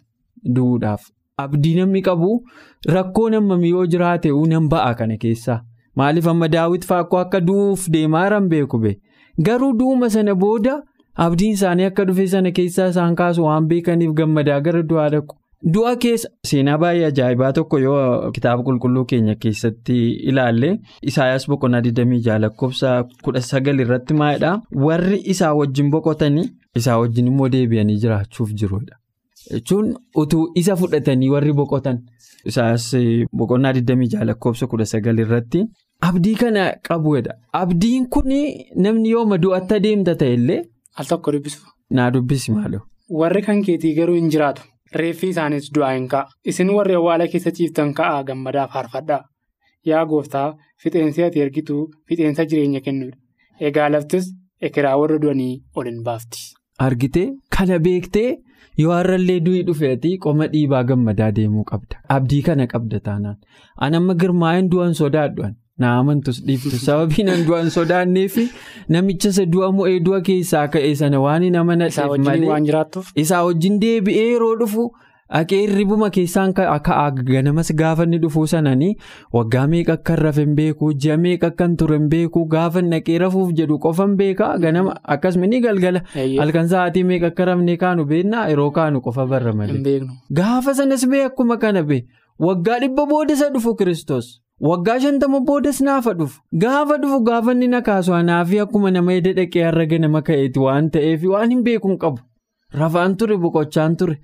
du'uudhaaf. 0.55 1.01
Abdii 1.37 1.75
namni 1.75 2.01
qabu 2.01 2.31
rakkoo 2.95 3.29
namni 3.29 3.69
yoo 3.69 3.85
jiraate 3.85 4.31
nan 4.49 4.67
ba'a 4.69 4.93
kana 4.95 5.17
keessaa 5.17 5.61
Maaliif 5.95 6.27
amma 6.27 6.47
daawwit 6.47 6.85
faakkoo 6.85 7.19
akka 7.19 7.39
du'uuf 7.47 7.87
deemaa 7.93 8.23
jiran 8.25 8.47
beeku 8.49 8.77
be 8.79 8.91
garuu 9.45 9.73
du'uma 9.79 10.09
sana 10.09 10.35
booda 10.35 10.75
abdiin 11.15 11.53
isaanii 11.57 11.85
akka 11.91 12.05
dhufe 12.05 12.27
sana 12.27 12.51
keessaa 12.57 12.87
isaan 12.95 13.15
kaasu 13.15 13.43
waan 13.45 13.67
beekaniif 13.67 14.13
gammadaa 14.19 14.59
gara 14.61 14.81
du'aa 14.89 15.09
dhaqu. 15.15 15.35
Du'a 15.73 15.95
keessa 16.03 16.29
seenaa 16.49 16.77
baay'ee 16.83 17.05
ajaa'ibaa 17.07 17.51
tokko 17.57 17.79
yoo 17.79 18.31
kitaaba 18.35 18.63
qulqulluu 18.67 19.03
keenya 19.11 19.35
keessatti 19.43 19.97
ilaalle 20.31 20.69
Isaayyaas 21.11 21.45
boqonnaa 21.51 21.81
26 21.87 22.37
lakkoofsa 22.45 22.93
19 23.27 23.81
irratti 23.85 24.13
maalidhaa 24.21 24.55
warri 24.85 25.19
isaa 25.33 25.51
wajjin 25.59 25.91
boqotanii 25.95 26.47
isaa 26.81 26.97
wajjin 27.03 27.27
immoo 27.33 27.49
deebi'anii 27.57 27.97
jiraachuuf 28.05 28.53
jirudha. 28.63 28.95
Jechuun 29.51 29.93
utuu 30.23 30.41
isa 30.63 30.75
fudhatanii 30.81 31.29
warri 31.35 31.53
boqotan 31.61 32.01
Isaayyaas 32.45 32.89
boqonnaa 33.43 33.71
26 33.77 34.25
lakkoofsa 34.31 34.65
19 34.75 35.19
irratti 35.27 35.65
abdii 36.09 36.35
kana 36.35 36.65
qabuudha. 36.89 37.33
Abdiin 37.53 38.09
kun 38.09 38.33
namni 38.75 39.09
yooma 39.09 39.37
du'atti 39.37 39.73
adeemta 39.81 40.15
ta'ellee. 40.15 40.61
Al 41.01 41.05
tokko 41.13 41.31
dubbisu. 41.37 41.61
Naa 41.97 42.09
dubbisi 42.17 42.51
maaloo. 42.57 42.81
Warri 43.21 43.41
kan 43.47 43.61
keetii 43.67 43.93
garuu 43.99 44.15
hin 44.19 44.29
jiraatu. 44.35 44.61
Reeffi 44.99 45.29
isaanis 45.33 45.69
du'aa 45.75 45.93
hin 45.95 46.07
ka'a. 46.13 46.27
Isin 46.53 46.69
warri 46.77 46.95
awwaala 46.99 47.27
keessa 47.33 47.51
ciiftan 47.57 47.93
ka'aa 47.99 48.23
gammadaa 48.29 48.67
faarfadhaa. 48.75 49.21
Yaa 49.89 50.05
gooftaa 50.13 50.47
fixeensi 50.83 51.23
ati 51.27 51.39
ergitu 51.45 51.77
fixeensa 52.07 52.45
jireenya 52.53 52.81
kennuudha. 52.87 53.17
Egaa 53.69 53.89
laftis 53.95 54.27
ekeraa 54.69 54.95
warra 55.01 55.17
du'anii 55.25 55.53
ol 55.75 55.85
hin 55.91 56.03
baafti. 56.07 56.39
Argitee 56.87 57.27
kana 57.57 57.79
beektee 57.87 58.27
yoo 58.83 58.91
har'allee 58.97 59.39
du'i 59.47 59.63
dhufeetii 59.69 60.13
qoma 60.25 60.47
dhiibaa 60.53 60.83
gammadaa 60.91 61.31
deemuu 61.39 61.63
qabda. 61.71 61.99
Abdii 62.17 62.41
kana 62.49 62.67
qabda 62.75 62.99
taanaan. 63.07 63.37
An 63.87 63.95
amma 64.01 64.13
girmaa'een 64.23 64.69
du'an 64.75 64.93
sodaadhu'an. 65.01 65.55
Na 65.79 65.91
amantus 65.99 66.41
dhiiftu 66.47 66.77
sababii 66.85 67.23
nan 67.27 67.45
du'an 67.47 67.69
sodaanneefi 67.75 68.47
namicha 68.95 69.29
isa 69.35 69.45
du'a 69.53 69.71
mo'ee 69.77 69.99
du'a 70.07 70.21
keessaa 70.31 70.67
ka'e 70.73 70.89
sana 71.03 71.21
waan 71.27 71.43
hin 71.47 71.55
amanatteef 71.61 72.17
malee 72.25 72.83
isaa 73.23 73.43
wajjin 73.47 73.79
deebi'ee 73.83 74.25
yeroo 74.31 74.51
dhufu 74.59 74.85
haqee 75.37 75.59
hirribuma 75.61 76.09
keessaan 76.17 76.53
ganamas 77.31 77.71
gaafa 77.81 78.03
inni 78.09 78.19
dhufuu 78.25 78.45
sananii 78.53 78.91
waggaa 79.37 79.63
meeqa 79.73 79.93
akka 79.97 80.13
hin 80.17 80.23
rafe 80.27 80.41
hin 80.45 80.55
beeku 80.59 80.91
ji'a 81.05 81.17
meeqa 81.25 81.47
akka 81.53 81.67
hin 81.69 81.77
ture 81.83 81.97
hin 81.97 82.09
beeku 82.13 82.45
gaafa 82.55 82.81
naqee 82.91 83.17
rafuuf 83.25 83.53
jedhu 83.61 83.79
qofa 83.87 84.07
hin 84.09 84.15
beekaa 84.21 84.51
ganama 84.67 84.95
akkasuma 85.15 85.47
ni 85.47 85.61
galgala. 85.67 86.03
Halkan 86.41 86.67
sa'aatii 86.75 87.03
meeqa 87.13 87.27
akka 87.33 87.45
rafnee 87.51 87.77
kaanu 87.85 88.05
beennaa 88.13 88.45
yeroo 88.53 88.69
kaanu 88.77 89.01
qofa 89.07 89.25
barra 89.33 89.53
malee 89.63 89.99
gaafa 90.41 90.73
sanas 90.83 91.07
bee 91.15 91.23
akkuma 91.31 91.57
kana 91.65 91.83
bee 91.83 92.01
waggaa 92.49 92.79
dhibba 92.85 93.05
booda 93.15 93.33
isa 93.39 93.49
dhufu 93.57 93.75
kiristoos. 93.75 94.31
Waggaa 94.69 94.99
shantama 95.03 95.39
boodas 95.49 95.79
naafa 95.85 96.13
dhufu 96.17 96.41
gaafa 96.63 96.97
dhufu 97.03 97.19
gaafa 97.27 97.51
inni 97.55 97.67
na 97.73 97.81
kaasu 97.87 98.13
anaafi 98.17 98.59
akkuma 98.63 98.91
nama 98.95 99.13
eda 99.19 99.31
dhaqee 99.37 99.63
har'a 99.67 99.85
ganama 99.93 100.21
ka'eeti 100.27 100.59
waan 100.65 100.89
ta'eef 100.95 101.23
waan 101.31 101.49
hin 101.55 101.63
beekuun 101.67 101.97
qabu 102.03 102.21
rafaan 102.81 103.15
ture 103.21 103.37
boqochaan 103.45 103.95
ture 104.01 104.17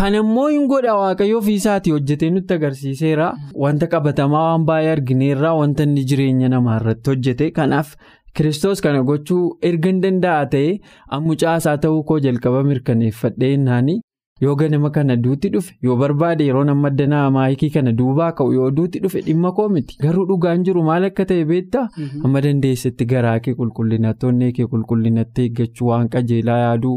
kan 0.00 0.14
immoo 0.20 0.44
hin 0.52 0.68
godha 0.72 0.94
waaqayyo 1.00 1.38
ofiisaatii 1.42 1.94
hojjetee 1.96 2.30
nutti 2.36 2.54
agarsiiseera 2.58 3.26
wanta 3.64 3.86
qabatamaa 3.94 4.44
waan 4.50 4.64
baay'ee 4.70 4.92
argineerraa 4.98 5.54
wanta 5.62 5.82
inni 5.88 6.04
jireenya 6.12 6.48
namaa 6.54 6.76
irratti 6.82 7.10
hojjete 7.14 7.50
kanaaf 7.58 7.90
kiristoos 8.38 8.80
kana 8.86 9.02
gochuu 9.10 9.42
erga 9.72 9.90
hin 9.92 10.00
danda'a 10.06 10.46
ta'ee 10.54 10.70
ammucaasaa 11.18 11.76
ta'uu 11.86 12.02
koo 12.12 12.20
jalqaba 12.28 12.62
mirkaneeffadhee 12.70 13.56
naani. 13.66 13.98
Yoo 14.40 14.54
ganama 14.60 14.90
kana 14.90 15.16
duuti 15.24 15.48
dhufe 15.54 15.74
yoo 15.86 15.96
barbaade 16.02 16.44
yeroo 16.46 16.64
nama 16.64 16.88
addanaa 16.88 17.30
maayikii 17.36 17.70
kana 17.76 17.92
duubaa 18.00 18.30
ka'u 18.38 18.52
yoo 18.58 18.70
duuti 18.76 19.00
dhufe 19.04 19.20
dhimma 19.26 19.52
koo 19.52 19.68
miti. 19.68 19.96
Garuu 20.04 20.26
dhugaan 20.30 20.64
jiru 20.68 20.82
maal 20.88 21.04
akka 21.08 21.24
ta'e 21.32 21.44
beektaa? 21.52 21.86
Amma 22.24 22.40
dandeessetti 22.46 23.06
garaa 23.12 23.38
kee 23.46 23.54
qulqullinatti 23.60 24.26
onnee 24.32 24.52
kee 24.58 24.66
qulqullinatti 24.74 25.46
eeggachuu 25.48 25.88
waan 25.92 26.08
qajeelaa 26.16 26.58
yaaduu 26.64 26.96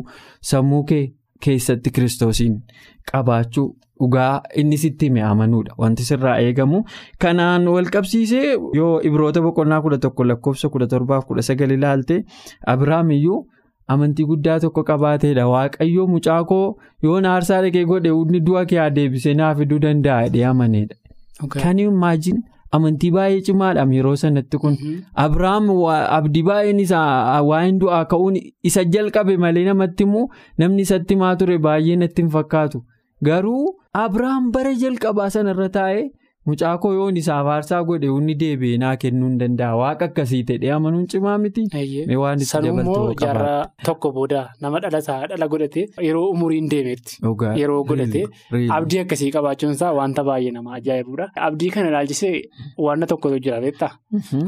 sammuu 0.51 0.83
kee 0.91 1.03
keessatti 1.45 1.91
kiristoosiin 1.95 2.59
qabaachuu 3.11 3.67
dhugaa 4.03 4.41
inni 4.61 4.77
sitti 4.83 5.09
hime 5.09 5.21
amanuudha 5.31 5.75
wanti 5.83 6.03
sirraa 6.09 6.37
eegamu 6.45 6.83
kanaan 7.25 7.67
wal 7.73 7.89
qabsiisee 7.95 8.45
yoo 8.79 8.93
ibroota 9.09 9.41
boqonnaa 9.45 9.81
kudha 9.85 9.97
tokko 10.05 10.27
lakkoofsa 10.29 10.69
kudha 10.75 10.87
torbaaf 10.93 11.25
kudha 11.25 11.73
ilaalte 11.77 12.23
abiraam 12.75 13.11
iyyuu. 13.17 13.41
Amantii 13.87 14.25
guddaa 14.25 14.59
tokko 14.59 14.83
qabaateedha. 14.89 15.47
Waaqayyo 15.53 16.07
mucaa 16.07 16.43
koo 16.51 16.77
yoo 17.03 17.19
aarsaa 17.33 17.61
dhaqee 17.65 17.83
godhe 17.91 18.09
inni 18.21 18.39
du'a 18.47 18.65
kee 18.71 18.89
deebisee 18.95 19.33
naaf 19.39 19.57
fiduu 19.57 19.79
danda'a 19.85 20.23
jedhee 20.27 20.45
amaneedha. 20.51 20.95
Kan 21.61 21.79
imaajin 21.85 22.39
amantii 22.77 23.11
baay'ee 23.17 23.41
cimaadha 23.49 23.85
yeroo 23.97 24.15
sanatti 24.23 24.57
kun. 24.63 24.77
Abiraam 25.25 25.69
abdii 26.19 26.43
baay'een 26.49 26.79
isaa 26.85 27.41
waa'een 27.49 27.79
du'aa 27.83 28.05
ka'uun 28.15 28.39
isa 28.71 28.83
jalqabe 28.95 29.37
malee 29.37 29.65
namatti 29.69 30.03
immoo 30.09 30.25
namni 30.57 30.81
isatti 30.87 31.13
himaa 31.19 31.35
ture 31.35 31.57
baay'ee 31.67 31.95
natti 32.03 32.21
hin 32.21 32.31
fakkaatu. 32.37 32.83
Garuu 33.29 33.63
Abiraam 33.93 34.51
bara 34.51 34.73
jalqabaa 34.83 35.29
sanarra 35.29 35.69
taa'ee. 35.79 36.11
Mucaa 36.45 36.77
koo 36.83 36.89
yoon 36.93 37.15
isaaf 37.19 37.47
aarsaa 37.51 37.77
godhe 37.89 38.07
inni 38.13 38.33
deebi'ee 38.39 38.77
naa 38.81 38.95
kennuu 39.01 39.27
hin 39.29 39.35
danda'a 39.41 39.75
waaqa 39.81 40.07
akkasii 40.09 40.41
ta'e 40.49 40.71
amanuun 40.77 41.05
cimaa 41.13 41.35
miti. 41.43 41.61
Sanummoo 42.49 43.13
jaarraa 43.21 43.61
tokko 43.89 44.11
booda 44.17 44.41
nama 44.65 44.81
dhalasaa 44.85 45.19
dhala 45.31 45.47
godhate 45.53 45.85
yeroo 46.07 46.25
umuriin 46.33 46.67
deemeetti. 46.73 47.19
Yeroo 47.61 47.83
godhate 47.91 48.25
abdii 48.79 48.99
akkasii 49.03 49.31
qabaachuun 49.37 49.71
isaa 49.77 49.93
wanta 49.99 50.23
baay'ee 50.31 50.51
nama 50.57 50.75
ajaa'ibuudha. 50.79 51.29
Abdii 51.47 51.69
kana 51.77 51.89
ilaalchisee 51.93 52.33
wanta 52.87 53.07
tokkotu 53.13 53.39
jira 53.47 53.61
beektaa? 53.67 53.91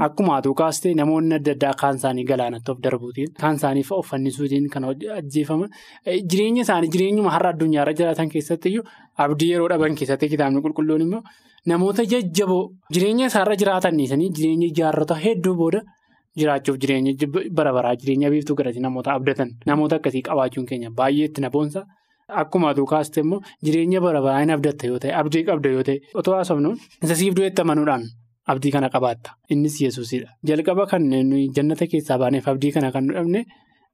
Akkuma 0.10 0.36
atuu 0.42 0.54
kaastee 0.64 0.94
namoonni 1.02 1.36
adda 1.40 1.56
addaa 1.58 1.74
kaan 1.84 1.96
isaanii 2.04 2.28
galaanatti 2.34 2.72
of 2.76 2.84
darbuutiin 2.90 3.32
kaan 3.40 3.56
isaanii 3.62 3.86
of 4.02 4.12
fannisuutiin 4.12 4.68
kan 4.76 4.84
ajjeefaman 4.92 5.70
jireenya 6.06 6.62
isaanii 6.68 6.92
jireenyuma 6.98 7.32
har'a 7.38 7.56
addunyaarra 7.56 7.94
jiraatan 8.04 8.30
keessatti 8.36 8.70
iyyuu 8.76 8.86
abdii 9.24 9.50
yeroo 9.54 9.68
dhaban 9.72 9.96
keessatti 10.00 10.30
kitaabni 10.34 10.62
qulqulluun 10.66 11.02
immoo. 11.06 11.22
Namoota 11.72 12.04
jajjaboo 12.14 12.64
jireenya 12.94 13.26
isaarra 13.32 13.56
jiraataniisanii 13.62 14.30
jireenya 14.38 14.70
jaarrota 14.80 15.16
hedduu 15.26 15.56
booda 15.62 15.82
jiraachuuf 16.40 16.78
jireenya 16.84 17.14
bara 17.60 17.72
baraa 17.78 17.96
jireenya 18.02 18.30
biiftuu 18.34 18.56
godhate 18.60 18.80
namoota 18.88 19.14
abdatan 19.18 19.50
namoota 19.66 19.96
akkasii 20.02 20.22
qabaachuun 20.28 20.66
keenya 20.72 20.90
baay'ee 21.00 21.26
itti 21.32 21.42
na 21.42 21.50
boonsa. 21.50 21.86
Akkuma 22.42 22.70
atuu 22.74 22.86
kaaste 22.92 23.22
immoo 23.24 23.42
jireenya 23.66 24.02
bara 24.02 24.22
baraa 24.22 24.40
hin 24.44 24.52
abdatta 24.58 24.88
yoo 24.92 25.00
ta'e 25.00 25.14
abdii 25.22 25.44
qabda 25.50 25.70
yoo 25.78 25.84
ta'e 25.90 25.98
otoo 26.22 26.36
haasofnu 26.38 26.72
isa 27.04 27.16
siif 27.20 27.36
du'eetti 27.40 27.62
amanuudhaan 27.66 28.06
abdii 28.54 28.72
kana 28.76 28.90
qabaatta 28.96 29.36
innis 29.50 29.76
yesuusidha. 29.82 30.30
Jalqaba 30.48 30.86
kan 30.92 31.06
jannata 31.58 31.88
keessaa 31.92 32.18
baaneef 32.24 32.48
abdii 32.54 32.72
kana 32.78 32.92
kan 32.92 33.06
nu 33.10 33.44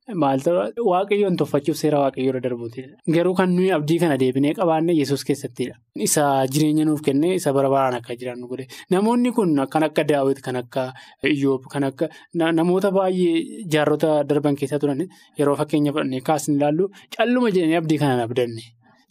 dhabne. 0.08 0.20
Maaltu 0.24 0.52
waaqayyoon 0.92 1.38
tuffachuuf 1.38 1.78
seera 1.78 2.00
waaqayyoo 2.00 2.30
irra 2.34 2.42
darbuutidha. 2.42 2.98
Garuu 3.16 3.36
kan 3.36 3.50
nuyi 3.56 3.72
abdii 3.78 4.00
kana 4.00 4.18
deebinee 4.18 4.54
qabaanne 4.54 4.94
yesus 4.98 5.24
keessattidha. 5.24 5.76
Isa 5.96 6.46
jireenya 6.48 6.86
nuuf 6.86 7.02
kennee 7.02 7.36
isa 7.36 7.54
bara 7.54 7.70
baraan 7.70 7.96
akka 8.00 8.16
jiraannu 8.16 8.48
godhe. 8.48 8.68
Namoonni 8.92 9.32
kun 9.34 9.56
kan 9.70 9.84
akka 9.84 10.04
daawwiti 10.04 10.42
kan 10.42 10.56
akka 10.56 10.94
iyyoob 11.24 11.68
kan 11.72 11.84
akka 11.84 12.10
namoota 12.34 12.92
baay'ee 12.92 13.66
jaarrota 13.68 14.24
darban 14.24 14.56
keessa 14.56 14.80
turan 14.80 15.08
yeroo 15.40 15.56
fakkeenya 15.56 15.92
fudhannee 15.94 16.22
kaasni 16.22 16.56
ilaallu 16.58 16.90
calluma 17.18 17.52
jedhanii 17.52 17.78
abdii 17.82 17.98
kanaan 18.04 18.22
abdanne. 18.28 18.64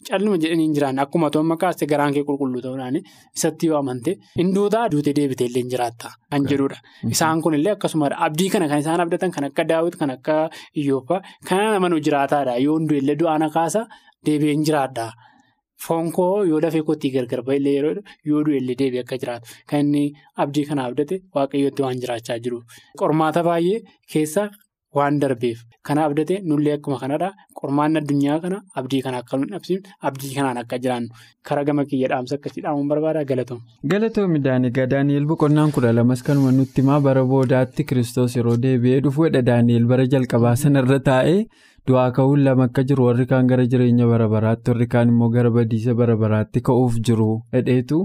Calluma 0.09 0.37
jedhanii 0.43 0.65
hin 0.67 0.73
jiraanne 0.75 1.01
akkuma 1.03 1.29
to'amma 1.35 1.55
kaaste 1.63 1.85
garaan 1.91 2.13
kee 2.17 2.23
qulqulluu 2.29 2.61
ta'uudhaan 2.65 2.95
isatti 3.37 3.67
yoo 3.71 3.77
amante 3.79 4.13
hinduutaa 4.39 4.83
duutee 4.93 5.13
deebitee 5.19 5.47
illee 5.49 5.61
hin 5.63 5.69
jiraatta 5.73 6.09
kan 6.31 6.47
jedhudha. 6.51 6.77
Isaan 7.15 7.41
kunillee 7.47 7.73
akkasumadha. 7.77 8.17
Abdii 8.27 8.49
kana 8.55 8.67
kan 8.71 8.79
isaan 8.85 9.03
abdatan 9.05 9.31
kan 9.35 9.43
akka 9.49 9.63
daawwiti 9.71 9.97
kan 10.03 10.09
akka 10.15 10.37
iyyoobbaa 10.83 11.19
kan 11.49 11.75
amanuu 11.75 11.99
jiraataadha. 12.07 12.55
Yoo 12.65 12.77
hunduu 12.79 12.97
illee 13.01 13.15
du'aana 13.19 13.49
kaasa 13.57 13.85
deebi'ee 14.25 14.55
hin 14.57 14.65
jiraadha. 14.71 15.05
Foon 15.85 16.11
koo 16.17 16.43
yoo 16.49 16.61
dafee 16.65 16.81
kootii 16.89 17.11
gargar 17.17 17.41
ba'e 17.51 17.59
yeroo 17.75 17.93
yoo 18.31 18.41
du'e 18.47 18.57
illee 18.63 18.75
deebi'ee 18.81 19.03
akka 19.05 19.17
jiraatu 19.25 19.47
kan 19.69 19.79
inni 19.85 20.03
abdii 20.45 20.65
kana 20.71 20.85
abdate 20.89 21.21
waaqayyootti 21.35 21.81
waan 21.87 22.01
jiraachaa 22.03 22.39
jiru. 22.47 22.59
Qormaata 23.03 23.43
baay'ee 23.51 23.79
keessa. 24.13 24.49
Waan 24.93 25.19
darbeef. 25.19 25.59
Kana 25.87 26.03
abdate 26.05 26.41
nullee 26.43 26.73
akkuma 26.77 26.97
kanadha. 26.99 27.29
Qormaan 27.59 27.95
addunyaa 27.99 28.39
kana 28.43 28.57
abdii 28.75 29.01
kana 29.05 29.17
akka 29.23 29.37
nu 29.37 29.45
dhabsiifne 29.51 29.93
abdii 30.09 30.33
kanaan 30.35 30.57
akka 30.61 30.77
jiraannu. 30.83 31.09
Karaa 31.47 31.63
gama 31.69 31.85
kiyya 31.85 32.09
dhaamsa 32.11 32.35
akkasii 32.35 32.61
dhaamuun 32.65 32.89
barbaada. 32.91 33.23
Galatoom. 33.31 33.61
Galatoom 33.93 34.35
Daanigaa 34.43 34.85
Daani'eel 34.93 35.25
boqonnaan 35.31 35.71
kudha 35.71 35.93
lamas 35.95 36.21
kanuma 36.27 36.51
nutti 36.51 36.81
himaa 36.81 36.99
bara 37.07 37.23
boodaatti 37.23 37.83
kiristoos 37.91 38.35
yeroo 38.35 38.57
deebi'ee 38.67 38.99
dhufuudha 39.07 39.41
Daani'eel 39.51 39.85
bara 39.93 40.05
jalqabaa 40.15 40.55
sanarra 40.65 40.99
taa'ee 41.09 41.39
du'aa 41.87 42.11
ka'uun 42.15 42.43
lama 42.45 42.63
akka 42.69 42.83
jiru 42.89 43.05
warri 43.07 43.25
kaan 43.29 43.47
gara 43.51 43.63
jireenya 43.71 44.05
bara 44.09 44.27
baraatti 44.33 44.69
warri 44.71 44.87
kaan 44.93 45.09
immoo 45.13 45.29
gara 45.35 45.49
badiisa 45.55 45.95
bara 46.01 46.15
baraatti 46.23 46.61
ka'uuf 46.67 46.99
jiru. 47.07 47.29
Hedheetu 47.55 47.99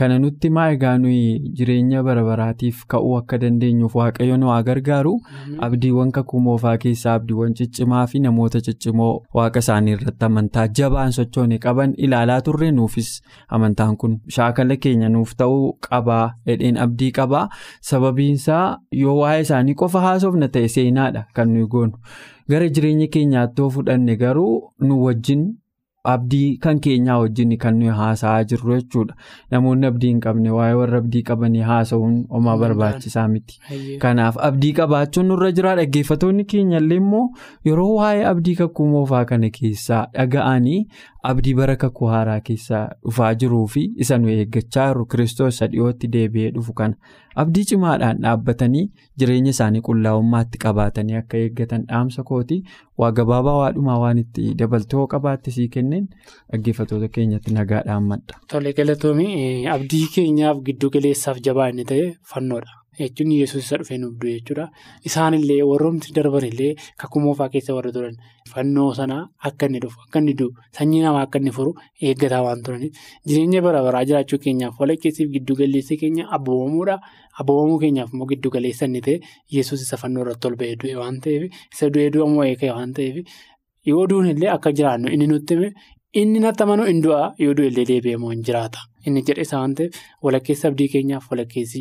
kana 0.00 0.18
nutti 0.24 0.50
maa 0.56 0.66
egaa 0.74 0.92
nuyi 1.04 1.38
jireenya 1.60 2.02
bara 2.08 2.24
baraatiif 2.28 2.82
ka'uu 2.94 3.14
akka 3.20 3.38
dandeenyuuf 3.44 3.94
waaqayyo 4.00 4.36
nu 4.42 4.50
haa 4.52 4.62
gargaaru? 4.68 5.14
Abdiiwwan 5.68 6.12
kakuu 6.18 6.40
moofaa 6.48 6.76
keessaa 6.84 7.14
abdiiwwan 7.20 7.54
ciccimaa 7.60 8.04
fi 8.12 8.20
namoota 8.26 8.60
ciccimoo 8.68 9.10
waaqa 9.40 9.58
isaanii 9.66 9.96
irratti 9.98 10.24
amantaa 10.30 10.66
jabaan 10.80 11.12
sochoone 11.18 11.58
qaban 11.66 11.94
ilaalaa 12.08 12.40
turre 12.50 12.70
nuufis 12.80 13.10
amantaan 13.48 13.96
kun 13.96 14.18
shaakala 14.36 14.76
keenya 14.76 15.08
nuuf 15.16 15.32
ta'uu 15.44 15.72
qabaa 15.88 16.24
hedheen 16.52 16.76
abdii 16.86 17.10
qabaa 17.20 17.48
sababiinsaa 17.92 18.66
yoo 19.02 19.16
waa'ee 19.22 19.40
isaanii 19.46 19.74
qofa 19.84 20.00
haasofna 20.06 20.48
ta'e 20.56 20.68
seenaadha 20.76 21.24
kan 21.34 21.48
nuyi 21.54 21.66
goonu 21.74 21.98
gara 22.50 22.68
jireenya 22.68 23.06
keenyaatti 23.16 23.60
yoo 23.62 23.70
fudhanne 23.80 24.16
garuu 24.16 24.54
nu 24.80 25.02
wajjin 25.04 25.50
abdii 26.10 26.56
kan 26.62 26.80
keenyaa 26.84 27.16
wajjin 27.22 27.52
kan 27.62 27.76
nuyi 27.78 27.90
haasa'aa 27.96 28.44
jirru 28.52 28.74
jechuudha. 28.78 29.14
Namoonni 29.50 29.86
abdii 29.86 30.08
hin 30.10 30.20
qabne 30.24 30.50
waa'ee 30.56 30.74
warra 30.80 30.98
abdii 31.02 31.22
qabanii 31.28 31.60
haasa'uun 31.68 32.16
homaa 32.30 32.56
barbaachisaa 32.62 33.28
miti. 33.34 33.60
kanaaf 34.04 34.36
abdii 34.48 34.72
qabaachuun 34.80 35.26
nurra 35.32 35.52
jira 35.58 35.76
dhaggeeffatoonni 35.80 36.44
keenyallee 36.54 36.96
immoo 37.04 37.22
yeroo 37.70 37.94
waa'ee 38.00 38.24
abdii 38.32 38.54
kakuu 38.62 38.86
moofaa 38.96 39.24
kana 39.30 39.50
keessaa 39.60 40.02
dhaga'anii 40.18 40.82
abdii 41.32 41.54
bara 41.62 41.76
kakuu 41.86 42.06
haaraa 42.16 42.40
keessaa 42.50 42.84
dhufaa 43.04 43.34
jiruu 43.44 43.66
fi 43.76 43.84
isa 43.96 44.18
nu 44.18 44.28
eeggachaa 44.38 44.88
jiru. 44.92 45.06
Kiristoos 45.06 45.62
dhiyootti 45.62 46.08
deebi'ee 46.16 46.50
dhufu 46.58 46.72
kana 46.72 46.96
abdii 47.42 47.64
cimaadhaan 47.70 48.18
dhaabbatanii 48.24 48.84
jireenya 49.18 49.50
isaanii 49.56 49.80
qullaa'ummaatti 49.88 50.58
qabaatanii 50.64 51.16
akka 51.20 51.36
eeggatan 51.44 51.86
dhaamsa 51.92 52.22
kooti 52.30 52.58
waa 52.98 53.10
gabaabaa 53.20 53.56
waadhumaa 53.62 53.98
waan 54.04 54.18
itti 54.24 54.54
dabaltoo 54.62 55.06
qabaatte 55.14 55.50
sii 55.56 55.68
kenneen 55.78 56.06
dhaggeeffatoota 56.52 57.08
keenyatti 57.16 57.54
nagaadhaan 57.58 58.04
madda. 58.12 58.38
Tole 58.52 58.72
galatoomii 58.78 59.66
abdii 59.78 60.06
keenyaaf 60.14 60.62
giddu 60.70 60.90
galeessaaf 60.98 61.40
jabaa 61.48 61.68
inni 61.74 61.84
ta'e 61.94 62.06
fannoodha. 62.34 62.78
jechuun 62.98 63.30
yesuus 63.32 63.64
isa 63.64 63.76
dhufee 63.80 63.96
nuuf 64.00 64.16
du'e 64.22 64.32
jechuudha. 64.38 64.64
Isaanillee 65.08 65.62
warroomti 65.68 66.12
darban 66.16 66.44
illee 66.48 66.74
kakuu 67.02 67.20
moofaa 67.26 67.48
keessa 67.54 67.74
warra 67.76 67.92
turan 67.94 68.16
fannoo 68.50 68.88
sana 68.98 69.16
akka 69.48 69.66
inni 69.70 69.80
dhufu 69.84 70.00
akka 70.04 70.18
inni 70.22 70.34
du'u 70.40 70.52
sanyii 70.78 71.00
namaa 71.04 71.22
akka 71.26 71.38
inni 71.40 71.50
furu 71.58 71.72
eeggataa 72.08 72.42
waan 72.46 72.62
turaniif 72.66 72.92
jireenya 73.30 73.62
bara 73.66 73.80
baraa 73.86 74.04
jiraachuu 74.10 74.38
keenyaaf 74.44 74.80
walakkeessiif 74.84 75.30
giddu 75.36 75.56
galeessi 75.62 75.96
keenya 76.02 76.28
abboomamuudha. 76.38 76.98
Abboomamuu 77.40 77.78
keenyaaf 77.84 78.12
immoo 78.14 78.28
giddu 78.32 78.50
galeessa 78.56 78.84
inni 78.90 79.00
ta'e 79.08 79.16
yesuus 79.56 79.82
isa 79.86 79.96
fannoo 80.02 80.22
irratti 80.26 80.48
ol 80.50 80.56
ba'ee 80.62 80.76
du'e 80.84 80.94
waan 81.00 81.18
ta'eef 81.26 81.42
isa 81.74 81.90
du'ee 81.96 82.10
du'a 82.14 82.26
immoo 82.30 82.44
eegee 82.50 82.70
waan 82.76 82.92
ta'eef 82.98 83.16
yoo 83.90 84.06
du'uun 84.12 84.28
illee 84.34 84.50
akka 84.56 84.72
jiraannu 84.78 85.12
inni 85.16 85.26
nutti 85.32 85.58
inni 86.20 86.40
natti 86.44 86.62
amanuu 86.66 86.86
hin 86.92 87.02
du'a 87.04 87.20
yoo 87.44 87.54
du'e 87.58 87.68
illee 87.72 87.86
deebi'ee 87.90 88.16
immoo 88.18 88.32
hin 88.34 88.42
jiraata. 88.48 88.80
Inni 89.06 89.22
jedhe 89.28 89.42
isa 89.48 89.56
waan 89.60 89.74
ta'eef 89.78 89.96
walakkeessa 90.26 90.68
abdii 90.72 90.88
keenyaaf 90.94 91.30
walakkeessi 91.32 91.80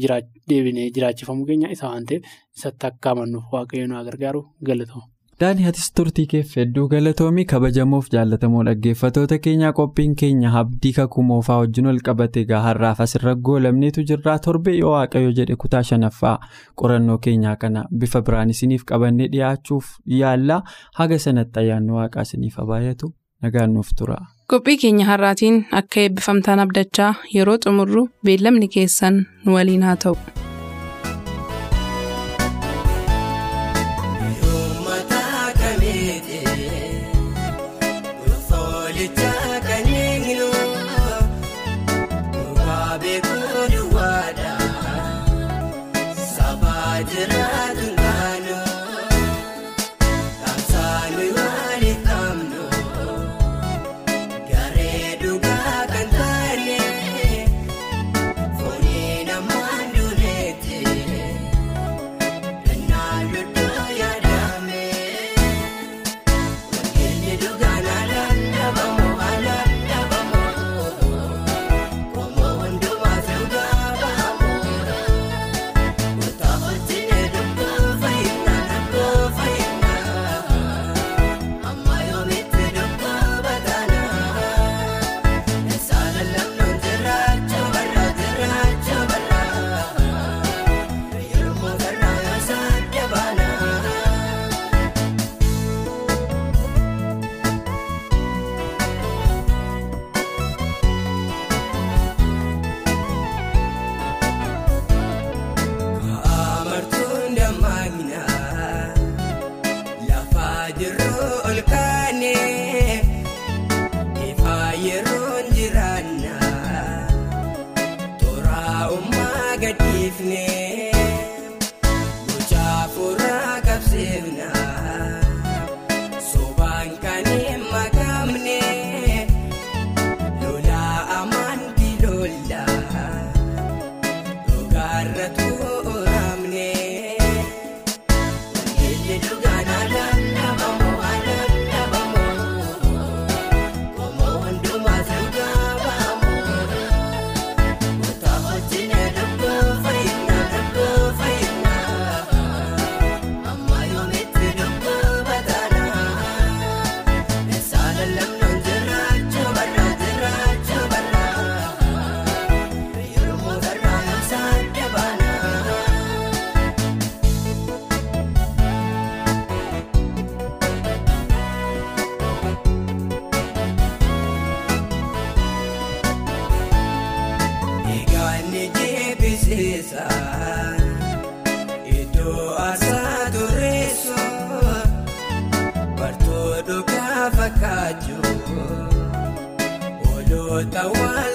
deebinee 0.51 0.87
jiraachifamuu 0.97 1.45
keenya 1.49 1.71
isa 1.75 1.89
waan 1.91 2.05
ta'eef 2.11 2.23
isatti 2.57 2.87
akka 2.91 3.11
amannuuf 3.15 3.51
waaqayyo 3.57 3.87
nu 3.91 4.03
gargaaru 4.09 4.41
galatooma. 4.69 5.05
Daanii 5.41 5.63
hatis 5.65 5.87
turtii 5.97 6.25
keef 6.31 6.51
hedduu 6.57 6.83
galatoomii 6.89 7.45
kabajamoof 7.51 8.09
jaallatamoo 8.15 8.63
dhaggeeffatoota 8.67 9.37
keenyaa 9.45 9.71
qophiin 9.77 10.11
keenya 10.21 10.51
abdii 10.59 10.91
kakuu 10.97 11.23
moofaa 11.29 11.55
wajjin 11.61 11.87
ol 11.91 12.01
qabate 12.09 12.43
egaa 12.45 12.59
har'aaf 12.65 12.99
asirra 13.05 13.33
goolabneetu 13.47 14.03
jirraa 14.11 14.35
torbe 14.47 14.75
yoo 14.79 14.91
waaqayyo 14.95 15.31
jedhe 15.39 15.55
kutaa 15.63 15.81
shanaffaa 15.91 16.35
qorannoo 16.81 17.17
keenyaa 17.27 17.55
kana 17.63 17.85
bifa 18.03 18.21
biraan 18.27 18.49
isiniif 18.55 18.83
qabannee 18.91 19.27
dhiyaachuuf 19.37 19.89
yaalla 20.19 20.59
haga 21.01 21.19
sanatti 21.25 21.59
ayyaanni 21.63 21.91
waaqaa 21.97 22.27
isiniif 22.29 22.59
baay'atu 22.73 23.11
nagaan 23.41 23.73
nuuf 23.73 23.89
tura. 23.97 24.19
Qophii 24.53 24.77
keenya 24.85 25.05
har'aatiin 25.09 25.57
akka 25.81 26.01
eebbifamtaan 26.05 26.59
abdachaa 26.67 27.11
yeroo 27.35 27.57
xumurru 27.65 28.07
beellamni 28.25 28.67
keessan 28.77 29.19
nu 29.45 29.57
waliin 29.57 29.83
haa 29.89 29.95
ta'u. 30.05 30.17